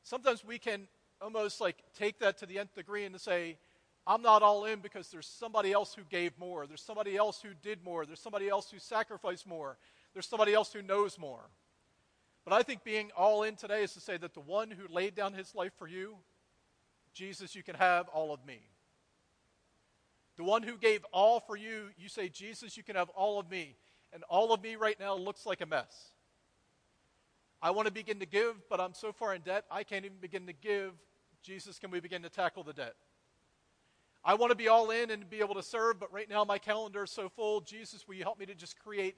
Sometimes 0.03 0.45
we 0.45 0.59
can 0.59 0.87
almost 1.21 1.61
like 1.61 1.77
take 1.99 2.19
that 2.21 2.39
to 2.39 2.47
the 2.47 2.59
nth 2.59 2.75
degree 2.75 3.05
and 3.05 3.19
say, 3.21 3.57
I'm 4.07 4.23
not 4.23 4.43
all 4.43 4.65
in 4.65 4.81
because 4.81 5.11
there's 5.11 5.27
somebody 5.27 5.73
else 5.73 5.95
who 5.95 6.03
gave 6.09 6.39
more. 6.39 6.67
There's 6.67 6.83
somebody 6.83 7.17
else 7.17 7.43
who 7.43 7.51
did 7.63 7.83
more. 7.85 8.07
There's 8.07 8.21
somebody 8.21 8.49
else 8.49 8.71
who 8.71 8.79
sacrificed 8.79 9.47
more. 9.47 9.77
There's 10.15 10.27
somebody 10.27 10.55
else 10.55 10.73
who 10.73 10.83
knows 10.83 11.19
more. 11.19 11.51
But 12.45 12.55
I 12.55 12.63
think 12.63 12.85
being 12.85 13.11
all 13.17 13.43
in 13.43 13.57
today 13.57 13.83
is 13.83 13.93
to 13.95 14.01
say 14.01 14.17
that 14.17 14.33
the 14.33 14.41
one 14.41 14.71
who 14.71 14.93
laid 14.93 15.15
down 15.15 15.35
his 15.35 15.55
life 15.55 15.73
for 15.79 15.87
you, 15.87 16.17
Jesus, 17.13 17.55
you 17.55 17.63
can 17.63 17.75
have 17.75 18.09
all 18.09 18.33
of 18.33 18.45
me. 18.47 18.61
The 20.39 20.45
one 20.45 20.63
who 20.63 20.79
gave 20.79 21.05
all 21.13 21.41
for 21.41 21.57
you, 21.57 21.89
you 21.99 22.09
say, 22.09 22.29
Jesus, 22.29 22.77
you 22.77 22.85
can 22.85 22.95
have 22.95 23.09
all 23.11 23.41
of 23.41 23.51
me. 23.51 23.75
And 24.13 24.23
all 24.31 24.55
of 24.55 24.63
me 24.63 24.77
right 24.77 24.99
now 24.99 25.15
looks 25.17 25.45
like 25.45 25.61
a 25.61 25.67
mess. 25.67 26.13
I 27.61 27.73
want 27.73 27.87
to 27.87 27.93
begin 27.93 28.21
to 28.21 28.27
give, 28.27 28.55
but 28.71 28.81
I'm 28.81 28.95
so 28.95 29.13
far 29.13 29.35
in 29.35 29.43
debt, 29.43 29.65
I 29.69 29.83
can't 29.83 30.05
even 30.05 30.19
begin 30.19 30.47
to 30.47 30.53
give. 30.53 30.93
Jesus, 31.43 31.81
can 31.81 31.91
we 31.91 31.99
begin 31.99 32.23
to 32.23 32.29
tackle 32.29 32.63
the 32.63 32.73
debt? 32.73 32.95
I 34.25 34.35
want 34.35 34.51
to 34.51 34.57
be 34.57 34.69
all 34.69 34.91
in 34.91 35.11
and 35.11 35.29
be 35.29 35.41
able 35.41 35.57
to 35.57 35.63
serve, 35.63 35.99
but 35.99 36.13
right 36.13 36.31
now 36.31 36.45
my 36.45 36.59
calendar 36.59 37.03
is 37.03 37.11
so 37.11 37.29
full. 37.29 37.61
Jesus, 37.61 38.07
will 38.07 38.15
you 38.15 38.23
help 38.23 38.39
me 38.39 38.47
to 38.47 38.55
just 38.55 38.79
create 38.79 39.17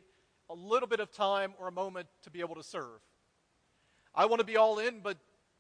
a 0.48 0.54
little 0.54 0.88
bit 0.88 1.00
of 1.00 1.12
time 1.12 1.52
or 1.58 1.68
a 1.68 1.72
moment 1.72 2.06
to 2.22 2.30
be 2.30 2.40
able 2.40 2.54
to 2.54 2.62
serve? 2.62 3.00
I 4.14 4.24
want 4.24 4.40
to 4.40 4.46
be 4.46 4.56
all 4.56 4.78
in, 4.78 5.00
but 5.00 5.18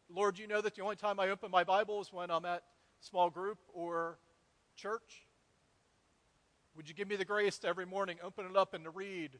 Lord, 0.08 0.38
you 0.38 0.46
know 0.46 0.62
that 0.62 0.74
the 0.74 0.82
only 0.82 0.96
time 0.96 1.20
I 1.20 1.28
open 1.28 1.50
my 1.50 1.64
Bible 1.64 2.00
is 2.00 2.10
when 2.10 2.30
I'm 2.30 2.46
at 2.46 2.62
small 3.00 3.28
group 3.28 3.58
or 3.74 4.18
church. 4.74 5.26
Would 6.80 6.88
you 6.88 6.94
give 6.94 7.08
me 7.08 7.16
the 7.16 7.26
grace 7.26 7.58
to 7.58 7.68
every 7.68 7.84
morning 7.84 8.16
open 8.24 8.46
it 8.46 8.56
up 8.56 8.72
and 8.72 8.84
to 8.84 8.90
read 8.90 9.32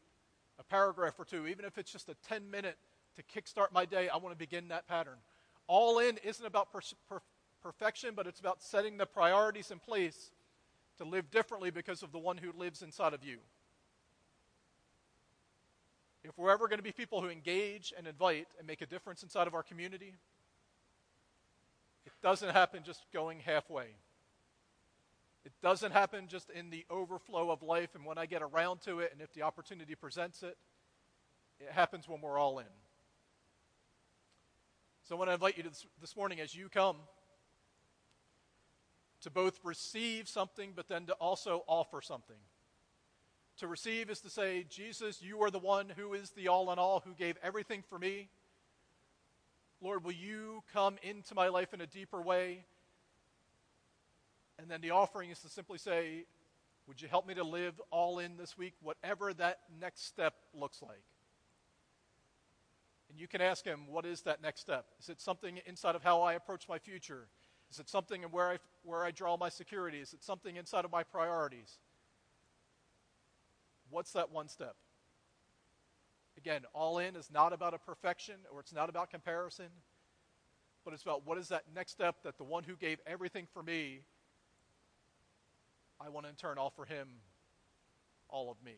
a 0.59 0.63
paragraph 0.63 1.19
or 1.19 1.25
two, 1.25 1.47
even 1.47 1.65
if 1.65 1.79
it's 1.79 1.91
just 1.91 2.11
a 2.11 2.15
10 2.29 2.51
minute 2.51 2.77
to 3.17 3.23
kickstart 3.23 3.73
my 3.73 3.87
day, 3.87 4.11
I 4.11 4.19
want 4.19 4.35
to 4.35 4.39
begin 4.39 4.69
that 4.69 4.87
pattern. 4.87 5.17
All 5.67 6.01
in 6.01 6.19
isn't 6.19 6.45
about 6.45 6.71
per- 6.71 6.83
per- 7.09 7.23
perfection, 7.63 8.11
but 8.15 8.27
it's 8.27 8.41
about 8.41 8.63
setting 8.63 8.99
the 8.99 9.07
priorities 9.07 9.71
in 9.71 9.79
place 9.79 10.33
to 10.99 11.05
live 11.05 11.31
differently 11.31 11.71
because 11.71 12.03
of 12.03 12.13
the 12.13 12.19
one 12.19 12.37
who 12.37 12.53
lives 12.53 12.83
inside 12.83 13.15
of 13.15 13.25
you. 13.25 13.39
If 16.23 16.37
we're 16.37 16.51
ever 16.51 16.69
going 16.69 16.81
to 16.81 16.85
be 16.85 16.93
people 16.93 17.23
who 17.23 17.31
engage 17.31 17.95
and 17.97 18.07
invite 18.07 18.49
and 18.59 18.67
make 18.67 18.83
a 18.83 18.87
difference 18.87 19.23
inside 19.23 19.47
of 19.47 19.55
our 19.55 19.63
community, 19.63 20.13
it 22.05 22.13
doesn't 22.23 22.51
happen 22.51 22.83
just 22.85 23.01
going 23.15 23.41
halfway. 23.41 23.95
It 25.45 25.53
doesn't 25.63 25.93
happen 25.93 26.29
just 26.29 26.51
in 26.51 26.71
the 26.71 26.85
overflow 26.91 27.51
of 27.51 27.63
life 27.63 27.95
and 27.95 28.05
when 28.05 28.19
I 28.19 28.27
get 28.27 28.43
around 28.43 28.83
to 28.83 29.01
it 29.01 29.11
and 29.13 29.23
if 29.23 29.33
the 29.33 29.43
opportunity 29.43 29.95
presents 29.95 30.43
it. 30.43 30.57
It 31.59 31.71
happens 31.73 32.09
when 32.09 32.21
we're 32.21 32.39
all 32.39 32.59
in. 32.59 32.67
So 35.03 35.15
I 35.15 35.19
want 35.19 35.31
to 35.31 35.35
invite 35.35 35.57
you 35.57 35.63
to 35.65 35.71
this, 35.71 35.87
this 36.01 36.17
morning 36.17 36.41
as 36.41 36.55
you 36.55 36.69
come 36.69 36.97
to 39.23 39.31
both 39.31 39.59
receive 39.65 40.29
something, 40.29 40.73
but 40.75 40.89
then 40.89 41.07
to 41.07 41.13
also 41.15 41.65
offer 41.67 42.01
something. 42.01 42.37
To 43.59 43.67
receive 43.67 44.09
is 44.09 44.21
to 44.21 44.31
say, 44.31 44.65
Jesus, 44.71 45.21
you 45.21 45.43
are 45.43 45.51
the 45.51 45.59
one 45.59 45.93
who 45.95 46.15
is 46.15 46.31
the 46.31 46.49
all 46.49 46.73
in 46.73 46.79
all, 46.79 47.01
who 47.01 47.15
gave 47.15 47.37
everything 47.43 47.83
for 47.89 47.99
me. 47.99 48.31
Lord, 49.83 50.05
will 50.05 50.13
you 50.13 50.63
come 50.73 50.97
into 51.03 51.35
my 51.35 51.49
life 51.49 51.75
in 51.75 51.81
a 51.81 51.87
deeper 51.87 52.23
way? 52.23 52.65
And 54.61 54.71
then 54.71 54.81
the 54.81 54.91
offering 54.91 55.31
is 55.31 55.39
to 55.41 55.49
simply 55.49 55.79
say, 55.79 56.27
Would 56.87 57.01
you 57.01 57.09
help 57.09 57.27
me 57.27 57.35
to 57.35 57.45
live 57.45 57.81
all 57.91 58.19
in 58.19 58.37
this 58.37 58.59
week, 58.59 58.75
whatever 58.83 59.33
that 59.35 59.61
next 59.81 60.07
step 60.07 60.35
looks 60.53 60.83
like? 60.83 61.03
And 63.09 63.19
you 63.19 63.27
can 63.27 63.41
ask 63.41 63.65
him, 63.65 63.81
what 63.89 64.07
is 64.07 64.23
that 64.23 64.41
next 64.41 64.61
step? 64.61 64.87
Is 65.01 65.09
it 65.09 65.21
something 65.21 65.59
inside 65.67 65.97
of 65.97 66.03
how 66.05 66.23
I 66.23 66.35
approach 66.35 66.69
my 66.69 66.79
future? 66.79 67.27
Is 67.73 67.81
it 67.81 67.89
something 67.89 68.23
in 68.23 68.29
where 68.29 68.51
I, 68.51 68.59
where 68.85 69.03
I 69.03 69.11
draw 69.11 69.37
my 69.37 69.49
security? 69.49 69.99
Is 69.99 70.13
it 70.13 70.23
something 70.23 70.55
inside 70.55 70.85
of 70.85 70.93
my 70.93 71.03
priorities? 71.03 71.79
What's 73.91 74.13
that 74.13 74.31
one 74.31 74.49
step? 74.49 74.77
Again, 76.39 76.63
all 76.73 76.99
in 76.99 77.17
is 77.17 77.31
not 77.33 77.53
about 77.53 77.75
a 77.75 77.79
perfection 77.79 78.37
or 78.53 78.61
it's 78.61 78.73
not 78.73 78.89
about 78.89 79.11
comparison, 79.11 79.67
but 80.85 80.95
it's 80.95 81.03
about 81.03 81.27
what 81.27 81.37
is 81.37 81.49
that 81.49 81.65
next 81.75 81.91
step 81.91 82.23
that 82.23 82.39
the 82.39 82.45
one 82.45 82.63
who 82.63 82.77
gave 82.77 83.01
everything 83.07 83.49
for 83.53 83.63
me, 83.63 84.03
I 86.01 86.09
want 86.09 86.25
to 86.25 86.31
in 86.31 86.37
turn 86.37 86.57
offer 86.57 86.85
him 86.85 87.09
all 88.29 88.51
of 88.51 88.57
me. 88.65 88.77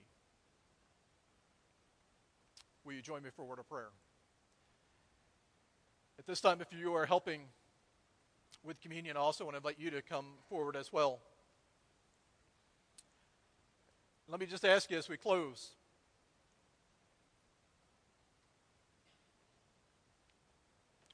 Will 2.85 2.95
you 2.95 3.03
join 3.03 3.23
me 3.23 3.31
for 3.35 3.43
a 3.43 3.45
word 3.45 3.61
of 3.61 3.69
prayer? 3.69 3.91
At 6.19 6.27
this 6.27 6.41
time, 6.41 6.61
if 6.61 6.73
you 6.73 6.95
are 6.95 7.07
helping 7.07 7.43
with 8.65 8.81
communion, 8.81 9.17
I 9.17 9.21
also 9.21 9.45
want 9.45 9.55
to 9.55 9.59
invite 9.59 9.79
you 9.79 9.91
to 9.91 10.03
come 10.03 10.27
forward 10.49 10.77
as 10.77 10.93
well. 10.93 11.21
Let 14.29 14.41
me 14.41 14.47
just 14.47 14.65
ask 14.65 14.91
you 14.91 14.99
as 14.99 15.09
we 15.09 15.17
close. 15.17 15.71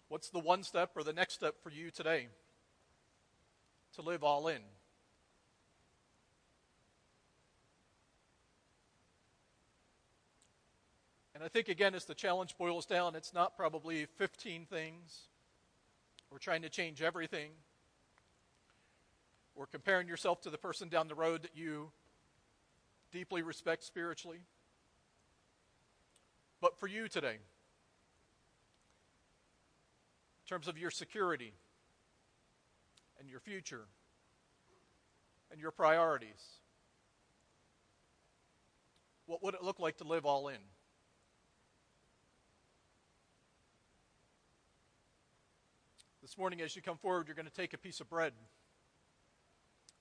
What's 0.08 0.30
the 0.30 0.38
one 0.38 0.62
step 0.62 0.92
or 0.96 1.02
the 1.02 1.12
next 1.12 1.34
step 1.34 1.56
for 1.62 1.70
you 1.70 1.90
today 1.90 2.28
to 3.94 4.02
live 4.02 4.24
all 4.24 4.48
in? 4.48 4.62
And 11.38 11.44
I 11.44 11.48
think, 11.48 11.68
again, 11.68 11.94
as 11.94 12.04
the 12.04 12.16
challenge 12.16 12.58
boils 12.58 12.84
down, 12.84 13.14
it's 13.14 13.32
not 13.32 13.56
probably 13.56 14.06
15 14.16 14.66
things 14.66 15.28
or 16.32 16.38
trying 16.40 16.62
to 16.62 16.68
change 16.68 17.00
everything 17.00 17.52
or 19.54 19.64
comparing 19.66 20.08
yourself 20.08 20.40
to 20.40 20.50
the 20.50 20.58
person 20.58 20.88
down 20.88 21.06
the 21.06 21.14
road 21.14 21.42
that 21.42 21.56
you 21.56 21.92
deeply 23.12 23.42
respect 23.42 23.84
spiritually. 23.84 24.40
But 26.60 26.76
for 26.76 26.88
you 26.88 27.06
today, 27.06 27.36
in 30.44 30.48
terms 30.48 30.66
of 30.66 30.76
your 30.76 30.90
security 30.90 31.52
and 33.20 33.30
your 33.30 33.38
future 33.38 33.84
and 35.52 35.60
your 35.60 35.70
priorities, 35.70 36.58
what 39.26 39.40
would 39.44 39.54
it 39.54 39.62
look 39.62 39.78
like 39.78 39.98
to 39.98 40.04
live 40.04 40.26
all 40.26 40.48
in? 40.48 40.58
This 46.28 46.36
morning, 46.36 46.60
as 46.60 46.76
you 46.76 46.82
come 46.82 46.98
forward, 46.98 47.26
you're 47.26 47.34
going 47.34 47.46
to 47.46 47.50
take 47.50 47.72
a 47.72 47.78
piece 47.78 48.00
of 48.00 48.10
bread 48.10 48.34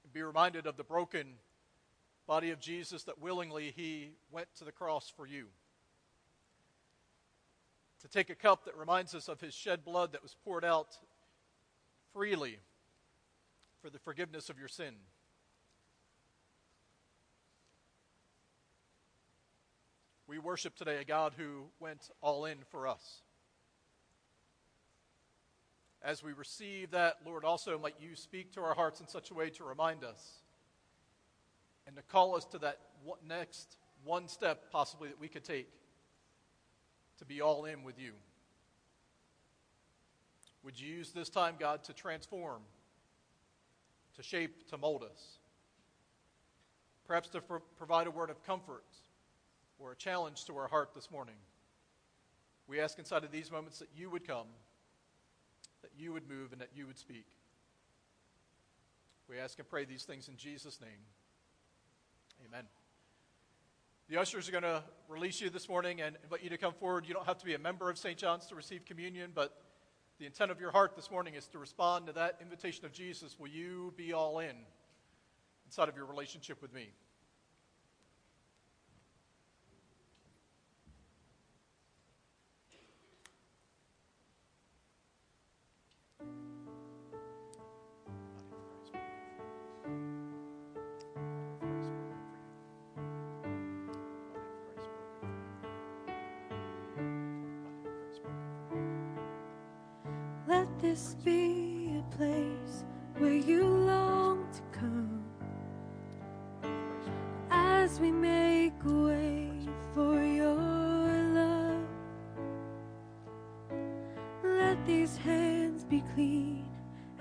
and 0.03 0.11
be 0.11 0.21
reminded 0.21 0.67
of 0.67 0.75
the 0.75 0.83
broken 0.83 1.35
body 2.27 2.51
of 2.51 2.59
Jesus 2.59 3.03
that 3.03 3.21
willingly 3.21 3.71
he 3.73 4.09
went 4.29 4.49
to 4.57 4.65
the 4.65 4.73
cross 4.73 5.09
for 5.15 5.25
you. 5.25 5.45
To 8.01 8.09
take 8.09 8.29
a 8.29 8.35
cup 8.35 8.65
that 8.65 8.75
reminds 8.75 9.15
us 9.15 9.29
of 9.29 9.39
his 9.39 9.53
shed 9.53 9.85
blood 9.85 10.11
that 10.11 10.21
was 10.21 10.35
poured 10.43 10.65
out 10.65 10.97
freely 12.11 12.59
for 13.81 13.89
the 13.89 13.99
forgiveness 13.99 14.49
of 14.49 14.59
your 14.59 14.67
sin. 14.67 14.95
We 20.27 20.39
worship 20.39 20.75
today 20.75 20.97
a 20.97 21.05
God 21.05 21.35
who 21.37 21.67
went 21.79 22.09
all 22.19 22.43
in 22.43 22.57
for 22.69 22.85
us. 22.85 23.21
As 26.03 26.23
we 26.23 26.33
receive 26.33 26.91
that, 26.91 27.17
Lord, 27.25 27.43
also 27.43 27.77
might 27.77 27.95
you 27.99 28.15
speak 28.15 28.53
to 28.53 28.61
our 28.61 28.75
hearts 28.75 28.99
in 29.01 29.07
such 29.07 29.31
a 29.31 29.33
way 29.33 29.49
to 29.51 29.63
remind 29.63 30.03
us 30.03 30.41
and 31.85 31.95
to 31.95 32.01
call 32.01 32.35
us 32.35 32.45
to 32.45 32.59
that 32.59 32.79
next 33.27 33.77
one 34.03 34.27
step, 34.27 34.71
possibly, 34.71 35.09
that 35.09 35.19
we 35.19 35.27
could 35.27 35.43
take 35.43 35.67
to 37.17 37.25
be 37.25 37.41
all 37.41 37.65
in 37.65 37.83
with 37.83 37.99
you. 37.99 38.11
Would 40.63 40.79
you 40.79 40.87
use 40.87 41.11
this 41.11 41.29
time, 41.29 41.55
God, 41.57 41.83
to 41.85 41.93
transform, 41.93 42.61
to 44.15 44.23
shape, 44.23 44.67
to 44.69 44.77
mold 44.77 45.03
us? 45.03 45.39
Perhaps 47.07 47.29
to 47.29 47.41
pro- 47.41 47.59
provide 47.77 48.05
a 48.05 48.11
word 48.11 48.29
of 48.29 48.43
comfort 48.43 48.83
or 49.79 49.93
a 49.93 49.95
challenge 49.95 50.45
to 50.45 50.57
our 50.57 50.67
heart 50.67 50.89
this 50.93 51.09
morning. 51.09 51.35
We 52.67 52.81
ask 52.81 52.99
inside 52.99 53.23
of 53.23 53.31
these 53.31 53.49
moments 53.49 53.79
that 53.79 53.87
you 53.95 54.09
would 54.09 54.27
come, 54.27 54.47
that 55.87 56.01
you 56.01 56.11
would 56.11 56.27
move, 56.27 56.51
and 56.51 56.59
that 56.59 56.71
you 56.75 56.85
would 56.85 56.97
speak. 56.97 57.25
We 59.29 59.39
ask 59.39 59.57
and 59.59 59.67
pray 59.67 59.85
these 59.85 60.03
things 60.03 60.27
in 60.27 60.35
Jesus' 60.35 60.81
name. 60.81 60.99
Amen. 62.45 62.65
The 64.09 64.17
ushers 64.17 64.47
are 64.47 64.51
going 64.51 64.63
to 64.63 64.83
release 65.07 65.39
you 65.41 65.49
this 65.49 65.69
morning 65.69 66.01
and 66.01 66.17
invite 66.23 66.43
you 66.43 66.49
to 66.49 66.57
come 66.57 66.73
forward. 66.73 67.05
You 67.07 67.13
don't 67.13 67.25
have 67.25 67.37
to 67.39 67.45
be 67.45 67.53
a 67.53 67.59
member 67.59 67.89
of 67.89 67.97
St. 67.97 68.17
John's 68.17 68.45
to 68.47 68.55
receive 68.55 68.85
communion, 68.85 69.31
but 69.33 69.61
the 70.19 70.25
intent 70.25 70.51
of 70.51 70.59
your 70.59 70.71
heart 70.71 70.95
this 70.95 71.09
morning 71.09 71.35
is 71.35 71.47
to 71.47 71.59
respond 71.59 72.07
to 72.07 72.13
that 72.13 72.37
invitation 72.41 72.85
of 72.85 72.91
Jesus. 72.91 73.37
Will 73.39 73.49
you 73.49 73.93
be 73.95 74.13
all 74.13 74.39
in 74.39 74.55
inside 75.65 75.89
of 75.89 75.95
your 75.95 76.05
relationship 76.05 76.61
with 76.61 76.73
me? 76.73 76.89
As 107.87 108.01
we 108.01 108.11
make 108.11 108.73
way 108.83 109.49
for 109.93 110.21
your 110.21 110.55
love? 111.39 111.87
Let 114.43 114.85
these 114.85 115.15
hands 115.15 115.85
be 115.85 116.03
clean 116.13 116.65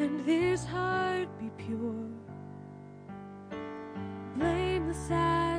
and 0.00 0.26
this 0.26 0.64
heart 0.64 1.28
be 1.38 1.50
pure. 1.64 2.10
Blame 4.34 4.88
the 4.88 4.94
bride 5.08 5.55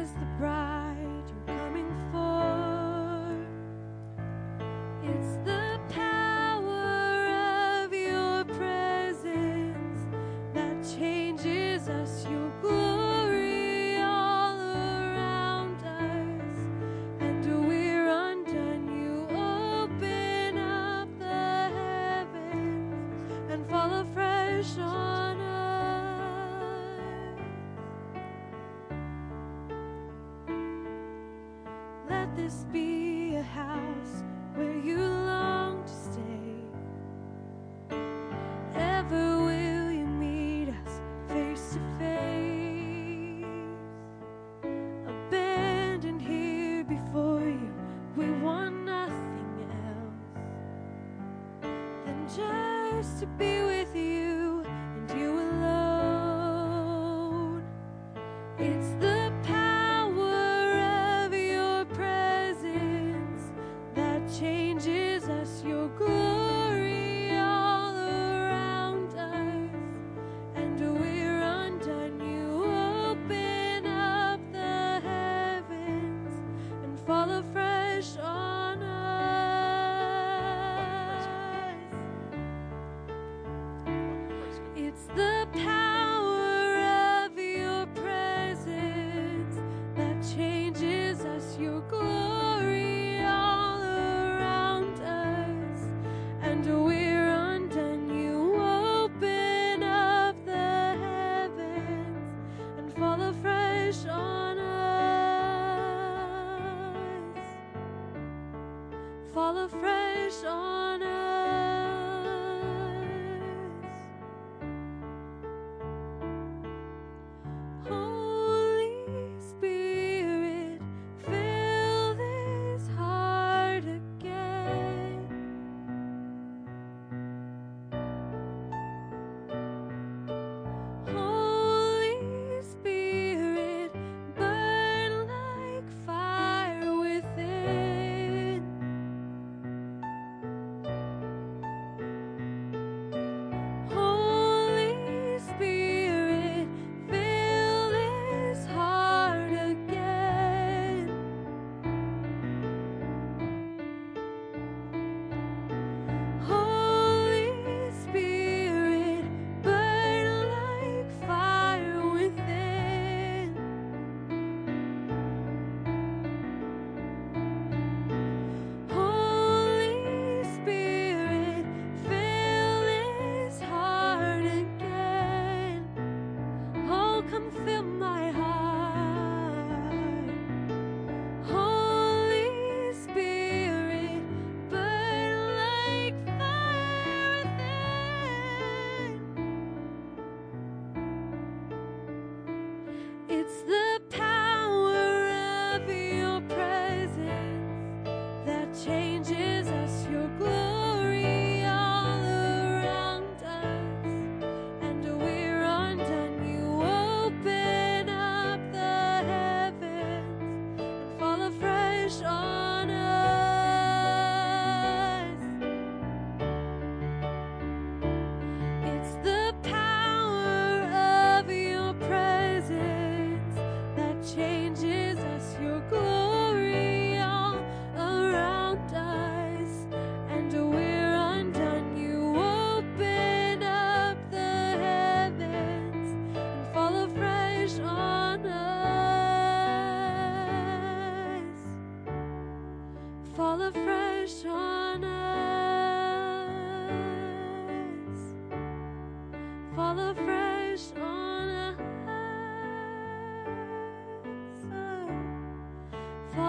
Fall 109.68 109.80
afresh 109.80 110.46
on 110.46 110.87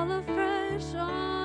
Fall 0.08 0.20
afresh 0.20 0.94
on 0.94 1.37